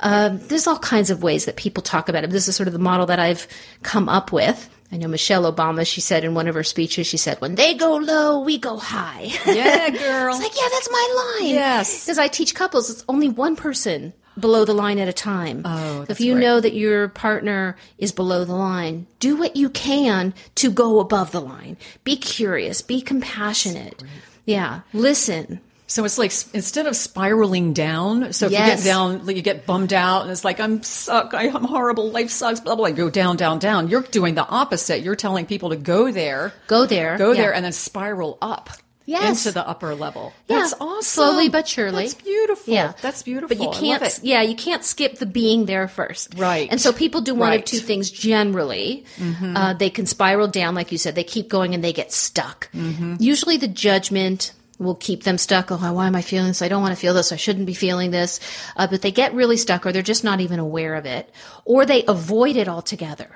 Um, 0.00 0.38
there's 0.46 0.66
all 0.66 0.78
kinds 0.78 1.10
of 1.10 1.22
ways 1.22 1.46
that 1.46 1.56
people 1.56 1.82
talk 1.82 2.08
about 2.08 2.24
it. 2.24 2.30
This 2.30 2.48
is 2.48 2.54
sort 2.54 2.68
of 2.68 2.72
the 2.72 2.78
model 2.78 3.06
that 3.06 3.18
I've 3.18 3.48
come 3.82 4.08
up 4.08 4.30
with. 4.32 4.70
I 4.92 4.98
know 4.98 5.08
Michelle 5.08 5.50
Obama, 5.52 5.84
she 5.84 6.00
said 6.00 6.22
in 6.24 6.34
one 6.34 6.46
of 6.46 6.54
her 6.54 6.62
speeches, 6.62 7.08
she 7.08 7.16
said, 7.16 7.40
when 7.40 7.56
they 7.56 7.74
go 7.74 7.96
low, 7.96 8.40
we 8.40 8.58
go 8.58 8.76
high. 8.76 9.32
Yeah, 9.46 9.90
girl. 9.90 10.34
It's 10.34 10.42
like, 10.44 10.56
yeah, 10.56 10.68
that's 10.70 10.90
my 10.90 11.36
line. 11.40 11.50
Yes. 11.50 12.04
Because 12.04 12.18
I 12.18 12.28
teach 12.28 12.54
couples, 12.54 12.90
it's 12.90 13.04
only 13.08 13.28
one 13.28 13.56
person 13.56 14.12
below 14.38 14.64
the 14.64 14.74
line 14.74 14.98
at 14.98 15.08
a 15.08 15.12
time. 15.12 15.62
Oh, 15.64 16.06
if 16.08 16.20
you 16.20 16.34
great. 16.34 16.42
know 16.42 16.60
that 16.60 16.74
your 16.74 17.08
partner 17.08 17.76
is 17.98 18.12
below 18.12 18.44
the 18.44 18.54
line, 18.54 19.06
do 19.20 19.36
what 19.36 19.56
you 19.56 19.68
can 19.70 20.34
to 20.56 20.70
go 20.70 21.00
above 21.00 21.32
the 21.32 21.40
line. 21.40 21.76
Be 22.04 22.16
curious, 22.16 22.82
be 22.82 23.00
compassionate. 23.00 24.02
Yeah, 24.44 24.80
listen. 24.92 25.60
So 25.86 26.04
it's 26.04 26.16
like 26.18 26.32
instead 26.54 26.86
of 26.86 26.96
spiraling 26.96 27.72
down, 27.74 28.32
so 28.32 28.46
if 28.46 28.52
you 28.52 28.58
get 28.58 28.82
down, 28.82 29.26
like, 29.26 29.36
you 29.36 29.42
get 29.42 29.66
bummed 29.66 29.92
out, 29.92 30.22
and 30.22 30.30
it's 30.30 30.44
like 30.44 30.58
I'm 30.58 30.82
suck, 30.82 31.34
I, 31.34 31.48
I'm 31.48 31.62
horrible, 31.64 32.10
life 32.10 32.30
sucks, 32.30 32.58
blah 32.58 32.74
blah. 32.74 32.88
blah. 32.88 32.96
Go 32.96 33.10
down, 33.10 33.36
down, 33.36 33.58
down. 33.58 33.88
You're 33.88 34.00
doing 34.02 34.34
the 34.34 34.46
opposite. 34.48 35.02
You're 35.02 35.14
telling 35.14 35.44
people 35.46 35.70
to 35.70 35.76
go 35.76 36.10
there, 36.10 36.52
Go 36.66 36.86
there. 36.86 37.18
go 37.18 37.32
Yeah. 37.32 37.42
there, 37.42 37.54
and 37.54 37.64
then 37.64 37.72
spiral 37.72 38.38
up 38.40 38.70
Yes. 39.06 39.44
into 39.44 39.52
the 39.54 39.68
upper 39.68 39.94
level. 39.94 40.32
Yeah, 40.48 40.60
That's 40.60 40.74
awesome. 40.80 41.02
Slowly 41.02 41.48
but 41.50 41.68
surely. 41.68 42.04
That's 42.04 42.14
beautiful. 42.14 42.72
Yeah, 42.72 42.92
that's 43.02 43.22
beautiful. 43.22 43.54
But 43.54 43.62
you 43.62 43.70
can't. 43.70 44.20
Yeah, 44.22 44.40
you 44.42 44.56
can't 44.56 44.82
skip 44.82 45.18
the 45.18 45.26
being 45.26 45.66
there 45.66 45.88
first. 45.88 46.34
Right. 46.38 46.68
And 46.70 46.80
so 46.80 46.92
people 46.92 47.20
do 47.20 47.34
one 47.34 47.48
of 47.48 47.58
Right. 47.58 47.64
Mm-hmm. 47.66 47.76
two 47.76 47.82
things 47.82 48.10
generally. 48.10 49.04
Uh, 49.42 49.74
they 49.74 49.90
can 49.90 50.06
spiral 50.06 50.48
down, 50.48 50.74
like 50.74 50.90
you 50.92 50.98
said. 50.98 51.14
They 51.14 51.24
keep 51.24 51.48
going 51.48 51.74
and 51.74 51.82
they 51.84 51.92
get 51.92 52.12
stuck. 52.12 52.70
Mm-hmm. 52.72 53.16
Usually, 53.20 53.56
the 53.56 53.68
judgment 53.68 54.52
will 54.78 54.94
keep 54.96 55.22
them 55.22 55.38
stuck. 55.38 55.70
Oh, 55.70 55.76
why 55.76 56.06
am 56.06 56.16
I 56.16 56.22
feeling 56.22 56.48
this? 56.48 56.62
I 56.62 56.68
don't 56.68 56.82
want 56.82 56.94
to 56.94 57.00
feel 57.00 57.14
this. 57.14 57.30
I 57.30 57.36
shouldn't 57.36 57.66
be 57.66 57.74
feeling 57.74 58.10
this. 58.10 58.40
Uh, 58.76 58.86
but 58.86 59.02
they 59.02 59.10
get 59.12 59.32
really 59.34 59.56
stuck, 59.56 59.86
or 59.86 59.92
they're 59.92 60.02
just 60.02 60.24
not 60.24 60.40
even 60.40 60.58
aware 60.58 60.94
of 60.94 61.06
it, 61.06 61.30
or 61.64 61.86
they 61.86 62.04
avoid 62.06 62.56
it 62.56 62.68
altogether. 62.68 63.28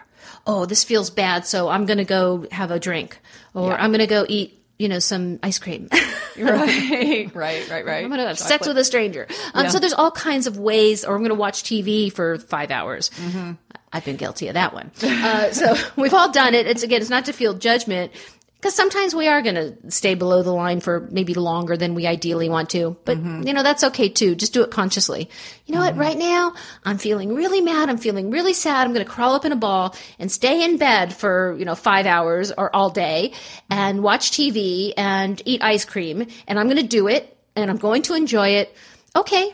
Oh, 0.46 0.64
this 0.66 0.83
feels 0.83 1.11
bad, 1.11 1.44
so 1.46 1.68
I'm 1.68 1.85
going 1.85 1.98
to 1.98 2.04
go 2.04 2.46
have 2.50 2.70
a 2.70 2.81
drink, 2.81 3.18
or 3.54 3.78
I'm 3.78 3.90
going 3.90 4.00
to 4.00 4.07
go 4.07 4.24
eat, 4.28 4.58
you 4.79 4.88
know, 4.88 4.99
some 4.99 5.38
ice 5.43 5.59
cream. 5.59 5.88
right, 6.38 7.35
right, 7.35 7.69
right, 7.69 7.85
right. 7.85 8.05
I'm 8.05 8.09
going 8.09 8.21
to 8.21 8.27
have 8.29 8.38
sex 8.38 8.67
with 8.67 8.79
a 8.79 8.85
stranger. 8.85 9.27
Um, 9.55 9.64
Yeah. 9.64 9.71
So 9.71 9.79
there's 9.79 9.93
all 9.93 10.11
kinds 10.11 10.47
of 10.47 10.59
ways, 10.59 11.05
or 11.05 11.14
I'm 11.14 11.21
going 11.21 11.31
to 11.31 11.35
watch 11.35 11.64
TV 11.64 12.12
for 12.12 12.38
five 12.38 12.71
hours. 12.71 13.11
Mm-hmm. 13.11 13.53
I've 13.93 14.05
been 14.05 14.17
guilty 14.17 14.49
of 14.49 14.55
that 14.55 14.75
one. 14.75 14.91
Uh, 15.03 15.51
so 15.51 15.75
we've 15.97 16.14
all 16.14 16.31
done 16.31 16.55
it. 16.55 16.67
It's 16.67 16.83
again, 16.83 17.01
it's 17.01 17.11
not 17.11 17.25
to 17.27 17.33
feel 17.33 17.55
judgment. 17.55 18.12
Because 18.61 18.75
sometimes 18.75 19.14
we 19.14 19.29
are 19.29 19.40
going 19.40 19.55
to 19.55 19.90
stay 19.92 20.14
below 20.16 20.42
the 20.42 20.53
line 20.53 20.81
for 20.81 21.07
maybe 21.12 21.33
longer 21.35 21.77
than 21.77 21.94
we 21.94 22.09
ideally 22.09 22.49
want 22.49 22.71
to. 22.71 22.97
But, 23.05 23.18
Mm-hmm. 23.18 23.47
you 23.47 23.53
know, 23.55 23.62
that's 23.62 23.85
okay 23.85 24.09
too. 24.09 24.35
Just 24.35 24.53
do 24.53 24.64
it 24.64 24.73
consciously. 24.73 25.31
You 25.66 25.77
know 25.77 25.81
what? 25.81 25.97
Right 25.97 26.18
now, 26.18 26.55
I'm 26.85 26.99
feeling 26.99 27.35
really 27.37 27.61
mad. 27.61 27.88
I'm 27.88 27.99
feeling 27.99 28.31
really 28.33 28.53
sad. 28.55 28.85
I'm 28.85 28.92
going 28.92 29.07
to 29.07 29.11
crawl 29.12 29.35
up 29.37 29.44
in 29.44 29.53
a 29.53 29.57
ball 29.57 29.94
and 30.18 30.31
stay 30.33 30.64
in 30.64 30.77
bed 30.77 31.14
for, 31.14 31.55
you 31.57 31.64
know, 31.64 31.77
five 31.77 32.05
hours 32.07 32.51
or 32.51 32.75
all 32.75 32.90
day 32.90 33.33
and 33.71 34.03
watch 34.03 34.33
TV 34.33 34.92
and 34.97 35.40
eat 35.44 35.62
ice 35.62 35.85
cream. 35.85 36.27
And 36.49 36.59
I'm 36.59 36.66
going 36.66 36.79
to 36.79 36.83
do 36.83 37.07
it 37.07 37.37
and 37.55 37.71
I'm 37.71 37.79
going 37.79 38.03
to 38.03 38.14
enjoy 38.14 38.49
it. 38.57 38.75
Okay. 39.14 39.53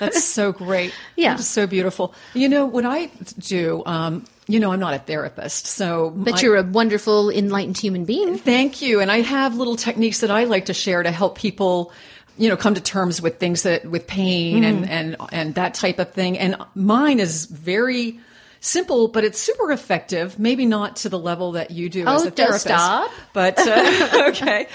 That's 0.00 0.22
so 0.22 0.52
great. 0.52 0.92
Yeah. 1.16 1.36
So 1.36 1.66
beautiful. 1.66 2.14
You 2.34 2.48
know 2.50 2.66
what 2.66 2.84
I 2.84 3.06
do? 3.38 3.82
Um, 3.86 4.24
you 4.48 4.58
know, 4.58 4.72
I'm 4.72 4.80
not 4.80 4.94
a 4.94 4.98
therapist, 4.98 5.66
so 5.66 6.10
But 6.10 6.42
you're 6.42 6.56
a 6.56 6.62
wonderful, 6.62 7.30
enlightened 7.30 7.76
human 7.78 8.04
being. 8.04 8.38
Thank 8.38 8.80
you. 8.82 9.00
And 9.00 9.12
I 9.12 9.20
have 9.20 9.54
little 9.56 9.76
techniques 9.76 10.20
that 10.20 10.30
I 10.30 10.44
like 10.44 10.64
to 10.66 10.74
share 10.74 11.02
to 11.02 11.10
help 11.10 11.36
people, 11.36 11.92
you 12.38 12.48
know, 12.48 12.56
come 12.56 12.74
to 12.74 12.80
terms 12.80 13.20
with 13.20 13.38
things 13.38 13.62
that 13.64 13.84
with 13.84 14.06
pain 14.06 14.62
Mm-hmm. 14.64 14.84
and 14.84 14.90
and 14.90 15.16
and 15.32 15.54
that 15.56 15.74
type 15.74 15.98
of 15.98 16.12
thing. 16.12 16.38
And 16.38 16.56
mine 16.74 17.20
is 17.20 17.44
very 17.44 18.18
simple, 18.60 19.08
but 19.08 19.24
it's 19.24 19.38
super 19.38 19.70
effective. 19.72 20.38
Maybe 20.38 20.66
not 20.66 20.96
to 20.96 21.08
the 21.08 21.18
level 21.18 21.52
that 21.52 21.70
you 21.70 21.88
do 21.88 22.06
as 22.06 22.24
Oh, 22.24 22.28
a 22.28 22.30
therapist. 22.30 22.62
stop. 22.66 23.10
But 23.32 23.58
uh, 23.58 24.24
okay, 24.28 24.66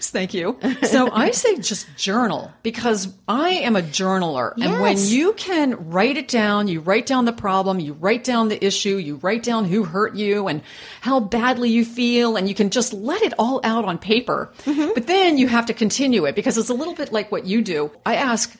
thank 0.00 0.34
you. 0.34 0.58
So 0.82 1.10
I 1.10 1.30
say 1.30 1.56
just 1.56 1.86
journal 1.96 2.50
because 2.62 3.08
I 3.26 3.50
am 3.50 3.76
a 3.76 3.82
journaler, 3.82 4.52
and 4.60 4.80
when 4.80 4.96
you 4.98 5.32
can 5.34 5.90
write 5.90 6.16
it 6.16 6.28
down, 6.28 6.68
you 6.68 6.80
write 6.80 7.06
down 7.06 7.24
the 7.24 7.32
problem, 7.32 7.80
you 7.80 7.92
write 7.94 8.24
down 8.24 8.48
the 8.48 8.64
issue, 8.64 8.96
you 8.96 9.16
write 9.16 9.42
down 9.42 9.64
who 9.64 9.84
hurt 9.84 10.14
you 10.14 10.48
and 10.48 10.62
how 11.00 11.20
badly 11.20 11.70
you 11.70 11.84
feel, 11.84 12.36
and 12.36 12.48
you 12.48 12.54
can 12.54 12.70
just 12.70 12.92
let 12.92 13.22
it 13.22 13.34
all 13.38 13.60
out 13.64 13.84
on 13.84 13.98
paper. 13.98 14.52
Mm-hmm. 14.64 14.90
But 14.94 15.06
then 15.06 15.38
you 15.38 15.46
have 15.48 15.66
to 15.66 15.74
continue 15.74 16.24
it 16.24 16.34
because 16.34 16.58
it's 16.58 16.68
a 16.70 16.74
little 16.74 16.94
bit 16.94 17.12
like 17.12 17.30
what 17.32 17.46
you 17.46 17.62
do. 17.62 17.90
I 18.04 18.16
ask. 18.16 18.56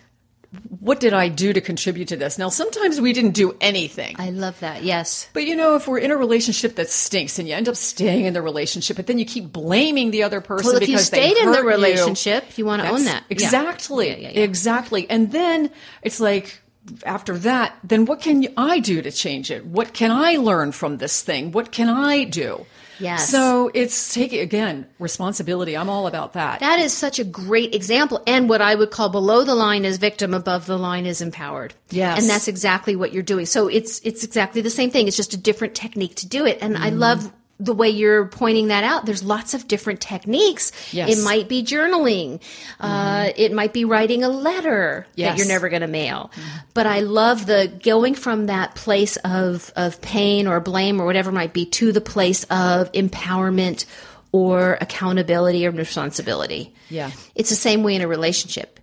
What 0.81 0.99
did 1.01 1.13
I 1.13 1.29
do 1.29 1.53
to 1.53 1.61
contribute 1.61 2.09
to 2.09 2.17
this? 2.17 2.39
Now, 2.39 2.49
sometimes 2.49 3.01
we 3.01 3.13
didn't 3.13 3.33
do 3.33 3.55
anything. 3.61 4.17
I 4.19 4.31
love 4.31 4.59
that. 4.61 4.83
Yes. 4.83 5.29
But 5.35 5.45
you 5.47 5.55
know, 5.55 5.75
if 5.75 5.87
we're 5.87 5.99
in 5.99 6.11
a 6.11 6.17
relationship 6.17 6.77
that 6.77 6.89
stinks 6.89 7.39
and 7.39 7.47
you 7.47 7.55
end 7.55 7.69
up 7.69 7.77
staying 7.77 8.25
in 8.25 8.33
the 8.33 8.41
relationship, 8.41 8.97
but 8.97 9.07
then 9.07 9.19
you 9.19 9.27
keep 9.27 9.53
blaming 9.53 10.11
the 10.11 10.23
other 10.23 10.41
person 10.41 10.73
Well, 10.73 10.77
if 10.77 10.89
you 10.89 10.95
because 10.95 11.11
they 11.11 11.21
stayed 11.21 11.37
in 11.37 11.51
the 11.51 11.59
hurt 11.59 11.65
you, 11.65 11.69
relationship, 11.69 12.57
you 12.57 12.65
want 12.65 12.81
to 12.81 12.89
own 12.89 13.05
that. 13.05 13.25
Exactly. 13.29 14.09
Yeah, 14.09 14.17
yeah, 14.17 14.31
yeah. 14.31 14.41
Exactly. 14.41 15.09
And 15.11 15.31
then 15.33 15.71
it's 16.03 16.19
like 16.19 16.63
after 17.05 17.37
that, 17.39 17.77
then 17.85 18.05
what 18.05 18.21
can 18.21 18.47
I 18.57 18.79
do 18.81 19.03
to 19.03 19.11
change 19.11 19.51
it? 19.51 19.65
What 19.67 19.93
can 19.95 20.11
I 20.11 20.37
learn 20.37 20.73
from 20.73 20.99
this 20.99 21.23
thing? 21.23 21.53
What 21.53 21.73
can 21.73 21.89
I 21.89 22.25
do? 22.25 22.67
Yes. 23.01 23.29
So 23.29 23.71
it's 23.75 24.13
taking 24.13 24.41
again 24.41 24.85
responsibility. 24.99 25.77
I'm 25.77 25.89
all 25.89 26.09
about 26.09 26.33
that. 26.33 26.59
That 26.59 26.81
is 26.81 26.93
such 26.93 27.21
a 27.21 27.25
great 27.25 27.73
example. 27.73 28.21
And 28.27 28.49
what 28.49 28.61
I 28.61 28.75
would 28.75 28.91
call 28.91 29.09
below 29.09 29.45
the 29.45 29.55
line 29.55 29.85
is 29.85 29.99
victim, 29.99 30.35
above 30.35 30.67
the 30.67 30.77
line 30.77 31.07
is 31.07 31.21
empowered. 31.21 31.75
Yes. 31.91 32.19
And 32.21 32.29
that's 32.29 32.49
exactly 32.49 32.97
what 32.97 33.13
you're 33.13 33.23
doing. 33.23 33.47
So 33.47 33.69
it's 33.69 34.01
it's 34.01 34.25
exactly 34.25 34.63
the 34.63 34.71
same 34.71 34.91
thing. 34.91 35.07
It's 35.07 35.17
just 35.17 35.33
a 35.33 35.37
different 35.37 35.77
technique 35.77 36.17
to 36.17 36.27
do 36.27 36.45
it. 36.45 36.59
And 36.61 36.77
I 36.77 36.91
Mm-hmm. 36.91 36.99
love 36.99 37.33
the 37.61 37.75
way 37.75 37.89
you're 37.89 38.27
pointing 38.27 38.69
that 38.69 38.85
out. 38.85 39.05
There's 39.05 39.25
lots 39.25 39.53
of 39.53 39.67
different 39.67 40.01
techniques. 40.01 40.71
Yes. 40.95 41.11
Mm-hmm. 41.11 41.21
It 41.21 41.25
might 41.25 41.49
be 41.49 41.63
journaling. 41.65 42.41
Uh, 42.79 43.31
it 43.37 43.53
might 43.53 43.73
be 43.73 43.85
writing 43.85 44.23
a 44.23 44.29
letter 44.29 45.07
that 45.11 45.19
Yes. 45.19 45.31
Mm-hmm. 45.31 45.39
you're 45.39 45.49
never 45.49 45.69
going 45.69 45.83
to 45.83 45.89
mail. 45.89 46.31
But 46.73 46.87
I 46.87 47.01
love 47.01 47.47
the 47.47 47.73
going 47.83 48.15
from 48.15 48.47
that 48.47 48.77
place 48.77 49.17
of, 49.25 49.73
of 49.75 50.01
pain 50.01 50.47
or 50.47 50.61
blame 50.61 51.01
or 51.01 51.07
whatever 51.07 51.31
it 51.31 51.35
might 51.35 51.53
be 51.53 51.67
to 51.67 51.91
the 51.91 52.01
place 52.01 52.45
of 52.45 52.93
empowerment 52.93 53.87
or 54.31 54.79
accountability 54.81 55.67
or 55.67 55.71
responsibility. 55.73 56.75
Yeah. 56.91 57.11
It's 57.35 57.51
the 57.51 57.57
same 57.57 57.83
way 57.83 57.97
in 57.97 58.03
a 58.03 58.09
relationship. 58.09 58.79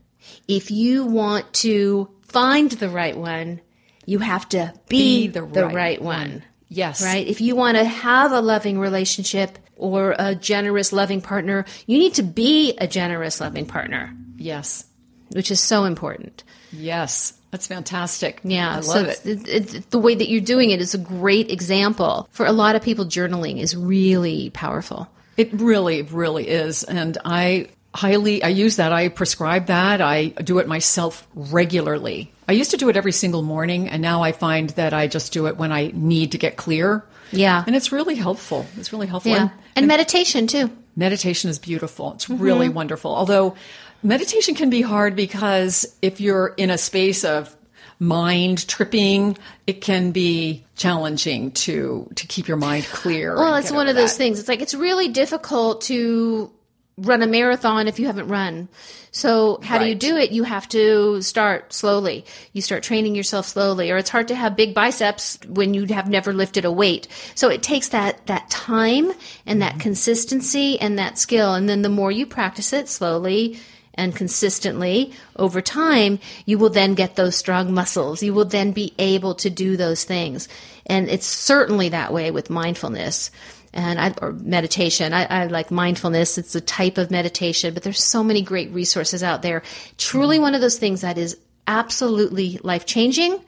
If 0.48 0.70
you 0.70 1.06
want 1.06 1.54
to 1.54 2.10
find 2.24 2.70
the 2.72 2.90
right 2.90 3.16
one, 3.16 3.62
you 4.06 4.20
have 4.20 4.50
to 4.50 4.74
be, 4.90 5.28
the, 5.28 5.44
right, 5.44 6.02
one. 6.02 6.44
Yes. 6.70 7.04
Right? 7.04 7.26
If 7.28 7.42
you 7.42 7.56
want 7.56 7.78
to 7.78 7.84
have 7.86 8.32
a 8.32 8.42
loving 8.42 8.80
relationship 8.80 9.58
or 9.78 10.16
a 10.18 10.36
generous, 10.36 10.92
loving 10.94 11.22
partner, 11.22 11.66
you 11.86 11.98
need 11.98 12.14
to 12.16 12.24
be 12.24 12.76
a 12.78 12.88
generous, 12.88 13.40
loving 13.42 13.66
partner, 13.66 14.14
Yes. 14.38 14.86
which 15.32 15.52
is 15.52 15.60
so 15.60 15.84
important. 15.86 16.44
Yes. 16.72 17.34
That's 17.52 17.68
fantastic. 17.68 18.42
Yeah, 18.44 18.70
I 18.72 18.76
love 18.76 18.84
so 18.84 19.00
it. 19.06 19.26
it's- 19.26 19.74
it- 19.76 19.90
the 19.92 20.00
way 20.00 20.14
that 20.16 20.28
you're 20.30 20.42
doing 20.42 20.72
it 20.72 20.82
is 20.82 20.94
a 20.94 20.98
great 20.98 21.50
example. 21.52 22.28
For 22.32 22.46
a 22.46 22.52
lot 22.52 22.76
of 22.76 22.82
people, 22.82 23.06
journaling 23.06 23.60
is 23.62 23.76
really 23.78 24.50
powerful. 24.50 25.08
It 25.38 25.54
really, 25.54 26.02
really 26.02 26.48
is. 26.50 26.84
And 26.84 27.18
I 27.24 27.68
highly, 27.96 28.44
I 28.44 28.50
use 28.50 28.76
that. 28.76 28.92
I 28.94 29.08
prescribe 29.10 29.68
that. 29.68 30.02
I 30.02 30.28
do 30.44 30.60
it 30.60 30.68
myself 30.68 31.28
regularly. 31.34 32.32
I 32.48 32.52
used 32.52 32.72
to 32.72 32.78
do 32.78 32.90
it 32.90 32.98
every 32.98 33.12
single 33.12 33.42
morning, 33.42 33.90
and 33.90 34.02
now 34.02 34.22
I 34.22 34.32
find 34.32 34.70
that 34.72 34.94
I 34.94 35.08
just 35.08 35.34
do 35.34 35.48
it 35.48 35.58
when 35.58 35.72
I 35.72 35.92
need 35.96 36.34
to 36.34 36.38
get 36.38 36.58
clear. 36.58 37.04
Yeah. 37.32 37.64
And 37.66 37.76
it's 37.76 37.92
really 37.92 38.16
helpful. 38.16 38.66
It's 38.78 38.94
really 38.94 39.08
helpful. 39.08 39.32
Yeah. 39.32 39.42
And 39.44 39.52
And 39.78 39.88
meditation 39.88 40.46
too. 40.48 40.70
meditation 40.96 41.50
is 41.50 41.58
beautiful. 41.58 42.14
It's 42.14 42.30
really 42.30 42.68
Mm-hmm. 42.68 42.76
wonderful. 42.76 43.16
Although 43.16 43.56
meditation 44.04 44.54
can 44.56 44.70
be 44.70 44.82
hard 44.82 45.16
because 45.16 45.86
if 46.02 46.22
you're 46.22 46.54
in 46.58 46.70
a 46.70 46.78
space 46.78 47.24
of 47.26 47.56
mind 48.00 48.68
tripping, 48.68 49.38
it 49.66 49.82
can 49.82 50.12
be 50.12 50.64
challenging 50.76 51.52
to 51.52 52.08
to 52.16 52.28
keep 52.28 52.48
your 52.48 52.58
mind 52.58 52.86
clear. 52.86 53.36
Well, 53.36 53.56
it's 53.56 53.72
one 53.72 53.88
of 53.88 53.96
those 53.96 54.16
things. 54.18 54.40
It's 54.40 54.48
like 54.50 54.62
it's 54.62 54.76
really 54.76 55.08
difficult 55.10 55.82
to 55.84 56.52
run 56.98 57.22
a 57.22 57.28
marathon 57.28 57.88
if 57.88 58.00
you 58.00 58.08
haven't 58.08 58.30
run. 58.30 58.70
So 59.12 59.60
how 59.64 59.78
do 59.78 59.86
you 59.86 59.96
do 59.96 60.18
it? 60.18 60.32
You 60.32 60.44
have 60.44 60.68
to 60.70 61.22
start 61.22 61.72
slowly. 61.72 62.26
You 62.52 62.62
start 62.62 62.84
training 62.84 63.16
yourself 63.16 63.46
slowly, 63.48 63.90
or 63.92 63.98
it's 63.98 64.10
hard 64.10 64.28
to 64.30 64.36
have 64.36 64.58
big 64.58 64.74
biceps 64.74 65.40
when 65.48 65.74
you 65.74 65.86
have 65.86 66.10
never 66.10 66.34
lifted 66.34 66.66
a 66.66 66.72
weight. 66.72 67.08
So 67.34 67.50
it 67.50 67.64
takes 67.64 67.90
that 67.90 68.26
that 68.28 68.50
time 68.50 69.12
and 69.46 69.62
that 69.62 69.74
mm-hmm. 69.74 69.82
consistency 69.82 70.80
and 70.80 71.00
that 71.00 71.18
skill, 71.18 71.54
and 71.54 71.70
then 71.70 71.82
the 71.82 71.90
more 71.90 72.12
you 72.12 72.26
practice 72.26 72.74
it 72.74 72.90
slowly 72.90 73.58
and 73.96 74.16
consistently 74.16 75.14
over 75.38 75.62
time, 75.62 76.20
you 76.46 76.58
will 76.58 76.70
then 76.70 76.94
get 76.94 77.16
those 77.16 77.36
strong 77.36 77.74
muscles. 77.74 78.22
You 78.22 78.34
will 78.34 78.46
then 78.46 78.72
be 78.72 78.94
able 79.00 79.36
to 79.36 79.50
do 79.50 79.78
those 79.78 80.04
things. 80.04 80.48
And 80.86 81.10
it's 81.10 81.26
certainly 81.26 81.90
that 81.90 82.14
way 82.14 82.32
with 82.32 82.50
mindfulness. 82.50 83.32
And 83.76 84.00
I, 84.00 84.14
or 84.22 84.32
meditation. 84.32 85.14
I, 85.14 85.26
I 85.26 85.46
like 85.48 85.70
mindfulness. 85.70 86.38
It's 86.38 86.56
a 86.56 86.62
type 86.62 86.98
of 86.98 87.12
meditation, 87.12 87.74
but 87.74 87.84
there's 87.84 88.04
so 88.04 88.24
many 88.24 88.42
great 88.42 88.72
resources 88.72 89.22
out 89.22 89.42
there. 89.42 89.62
Truly 89.98 90.40
one 90.40 90.56
of 90.56 90.62
those 90.62 90.80
things 90.80 91.02
that 91.02 91.18
is 91.18 91.38
absolutely 91.68 92.60
life 92.64 92.86
changing 92.86 93.40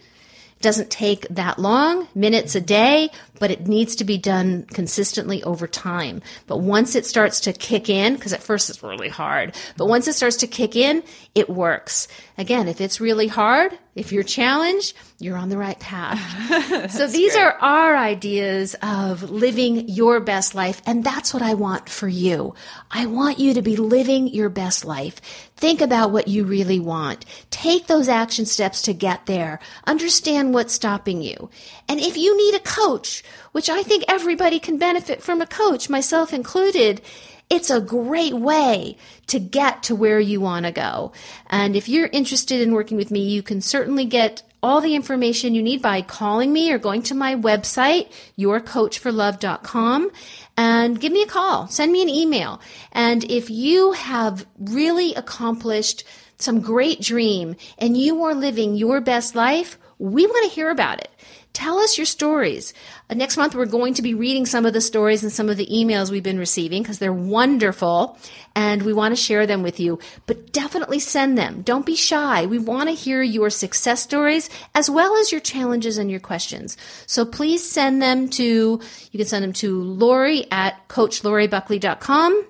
doesn't 0.62 0.90
take 0.90 1.28
that 1.30 1.60
long, 1.60 2.08
minutes 2.16 2.56
a 2.56 2.62
day, 2.62 3.10
but 3.40 3.52
it 3.52 3.68
needs 3.68 3.96
to 3.98 4.04
be 4.04 4.18
done 4.18 4.64
consistently 4.64 5.44
over 5.44 5.68
time. 5.68 6.22
But 6.48 6.58
once 6.58 6.96
it 6.96 7.06
starts 7.06 7.40
to 7.42 7.54
kick 7.54 7.90
in, 7.90 8.16
because 8.16 8.34
at 8.34 8.44
first 8.44 8.70
it's 8.70 8.84
really 8.84 9.10
hard, 9.10 9.56
but 9.78 9.88
once 9.88 10.08
it 10.08 10.14
starts 10.14 10.38
to 10.38 10.48
kick 10.48 10.76
in, 10.76 11.04
it 11.36 11.50
works. 11.50 12.08
Again, 12.38 12.68
if 12.68 12.82
it's 12.82 13.02
really 13.02 13.28
hard, 13.28 13.78
if 13.98 14.12
you're 14.12 14.22
challenged, 14.22 14.96
you're 15.20 15.38
on 15.38 15.50
the 15.50 15.58
right 15.58 15.80
path. 15.80 16.92
so 16.92 17.08
these 17.08 17.34
great. 17.34 17.44
are 17.44 17.54
our 17.54 17.98
ideas 17.98 18.76
of 18.84 19.32
living 19.32 19.90
your 19.90 20.20
best 20.20 20.54
life. 20.54 20.82
And 20.86 21.04
that's 21.04 21.34
what 21.34 21.42
I 21.42 21.56
want 21.56 21.90
for 21.90 22.08
you. 22.08 22.54
I 22.92 23.08
want 23.08 23.40
you 23.40 23.56
to 23.56 23.64
be 23.64 23.76
living 23.76 24.28
your 24.28 24.50
best 24.50 24.86
life. 24.86 25.20
Think 25.56 25.82
about 25.82 26.12
what 26.12 26.28
you 26.28 26.44
really 26.44 26.80
want. 26.80 27.26
Take 27.50 27.88
those 27.88 28.08
action 28.08 28.46
steps 28.46 28.84
to 28.84 28.94
get 28.94 29.26
there. 29.26 29.60
Understand 29.88 30.54
what's 30.54 30.76
stopping 30.76 31.24
you. 31.24 31.50
And 31.90 32.00
if 32.00 32.18
you 32.18 32.38
need 32.38 32.54
a 32.54 32.60
coach, 32.60 33.24
which 33.52 33.70
I 33.70 33.84
think 33.84 34.04
everybody 34.08 34.60
can 34.60 34.78
benefit 34.78 35.22
from 35.22 35.42
a 35.42 35.48
coach, 35.48 35.90
myself 35.90 36.34
included, 36.34 37.02
it's 37.50 37.70
a 37.70 37.80
great 37.80 38.34
way 38.34 38.98
to 39.28 39.40
get 39.40 39.84
to 39.84 39.96
where 39.96 40.20
you 40.20 40.42
want 40.42 40.66
to 40.66 40.72
go. 40.72 41.14
And 41.50 41.76
if 41.76 41.88
you're 41.88 42.08
interested 42.08 42.62
in 42.62 42.74
working 42.74 42.98
with 42.98 43.10
me, 43.10 43.22
you 43.22 43.42
can 43.42 43.62
certainly 43.62 44.06
get 44.06 44.44
all 44.62 44.82
the 44.82 44.96
information 44.96 45.56
you 45.56 45.62
need 45.62 45.82
by 45.82 46.02
calling 46.02 46.52
me 46.52 46.72
or 46.72 46.78
going 46.78 47.02
to 47.04 47.16
my 47.16 47.36
website, 47.36 48.12
yourcoachforlove.com, 48.38 50.12
and 50.58 51.00
give 51.00 51.12
me 51.12 51.22
a 51.22 51.28
call. 51.28 51.68
Send 51.68 51.92
me 51.92 52.02
an 52.02 52.10
email. 52.10 52.60
And 52.92 53.24
if 53.26 53.50
you 53.50 53.94
have 53.94 54.46
really 54.60 55.14
accomplished 55.14 56.04
some 56.38 56.60
great 56.60 57.00
dream 57.02 57.56
and 57.78 57.98
you 57.98 58.24
are 58.24 58.34
living 58.34 58.76
your 58.76 59.00
best 59.00 59.36
life, 59.36 59.78
we 60.00 60.26
want 60.26 60.50
to 60.50 60.56
hear 60.56 60.70
about 60.70 61.00
it. 61.00 61.12
Tell 61.58 61.80
us 61.80 61.98
your 61.98 62.06
stories. 62.06 62.72
Uh, 63.10 63.16
next 63.16 63.36
month, 63.36 63.56
we're 63.56 63.66
going 63.66 63.96
to 63.96 64.04
be 64.04 64.14
reading 64.14 64.46
some 64.46 64.68
of 64.68 64.74
the 64.74 64.80
stories 64.80 65.24
and 65.24 65.32
some 65.32 65.50
of 65.50 65.58
the 65.58 65.66
emails 65.66 66.12
we've 66.12 66.22
been 66.22 66.38
receiving 66.38 66.84
because 66.84 67.00
they're 67.00 67.12
wonderful 67.12 68.16
and 68.56 68.84
we 68.84 68.94
want 68.94 69.12
to 69.14 69.20
share 69.20 69.48
them 69.48 69.64
with 69.64 69.80
you. 69.80 69.98
But 70.28 70.54
definitely 70.54 71.00
send 71.00 71.36
them. 71.36 71.64
Don't 71.64 71.84
be 71.84 71.96
shy. 71.96 72.46
We 72.46 72.60
want 72.60 72.90
to 72.90 72.96
hear 72.96 73.24
your 73.24 73.50
success 73.50 74.04
stories 74.04 74.52
as 74.76 74.88
well 74.88 75.18
as 75.18 75.32
your 75.32 75.42
challenges 75.42 75.98
and 75.98 76.12
your 76.12 76.20
questions. 76.20 76.78
So 77.08 77.26
please 77.26 77.68
send 77.68 78.04
them 78.04 78.30
to, 78.30 78.44
you 78.44 79.18
can 79.18 79.26
send 79.26 79.44
them 79.44 79.54
to 79.54 79.82
Lori 79.82 80.46
at 80.52 80.88
CoachLoriBuckley.com 80.90 82.46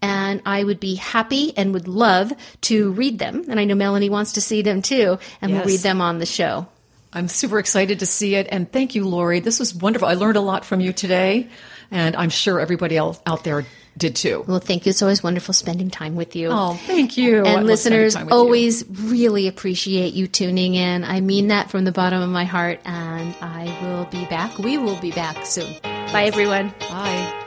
and 0.00 0.40
I 0.46 0.64
would 0.64 0.80
be 0.80 0.94
happy 0.94 1.54
and 1.58 1.74
would 1.74 1.88
love 1.88 2.32
to 2.62 2.92
read 2.92 3.18
them. 3.18 3.44
And 3.50 3.60
I 3.60 3.64
know 3.64 3.74
Meloney 3.74 4.08
wants 4.08 4.32
to 4.32 4.40
see 4.40 4.62
them 4.62 4.80
too, 4.80 5.18
and 5.42 5.50
yes. 5.50 5.58
we'll 5.58 5.74
read 5.74 5.80
them 5.80 6.00
on 6.00 6.20
the 6.20 6.26
show. 6.26 6.68
I'm 7.16 7.28
super 7.28 7.58
excited 7.58 8.00
to 8.00 8.06
see 8.06 8.34
it. 8.34 8.46
And 8.50 8.70
thank 8.70 8.94
you, 8.94 9.08
Lori. 9.08 9.40
This 9.40 9.58
was 9.58 9.74
wonderful. 9.74 10.06
I 10.06 10.14
learned 10.14 10.36
a 10.36 10.42
lot 10.42 10.66
from 10.66 10.80
you 10.80 10.92
today. 10.92 11.48
And 11.90 12.14
I'm 12.14 12.30
sure 12.30 12.60
everybody 12.60 12.96
else 12.96 13.20
out 13.24 13.42
there 13.42 13.64
did 13.96 14.16
too. 14.16 14.44
Well, 14.46 14.58
thank 14.58 14.84
you. 14.84 14.90
It's 14.90 15.00
always 15.00 15.22
wonderful 15.22 15.54
spending 15.54 15.88
time 15.88 16.16
with 16.16 16.36
you. 16.36 16.48
Oh, 16.50 16.74
thank 16.74 17.16
you. 17.16 17.38
And 17.38 17.48
I 17.48 17.62
listeners, 17.62 18.16
always 18.16 18.82
you. 18.82 19.08
really 19.08 19.48
appreciate 19.48 20.12
you 20.12 20.26
tuning 20.26 20.74
in. 20.74 21.04
I 21.04 21.20
mean 21.20 21.48
that 21.48 21.70
from 21.70 21.84
the 21.84 21.92
bottom 21.92 22.20
of 22.20 22.28
my 22.28 22.44
heart. 22.44 22.80
And 22.84 23.34
I 23.40 23.64
will 23.82 24.04
be 24.06 24.26
back. 24.26 24.58
We 24.58 24.76
will 24.76 25.00
be 25.00 25.12
back 25.12 25.46
soon. 25.46 25.80
Bye, 25.82 26.24
everyone. 26.26 26.74
Bye. 26.80 27.45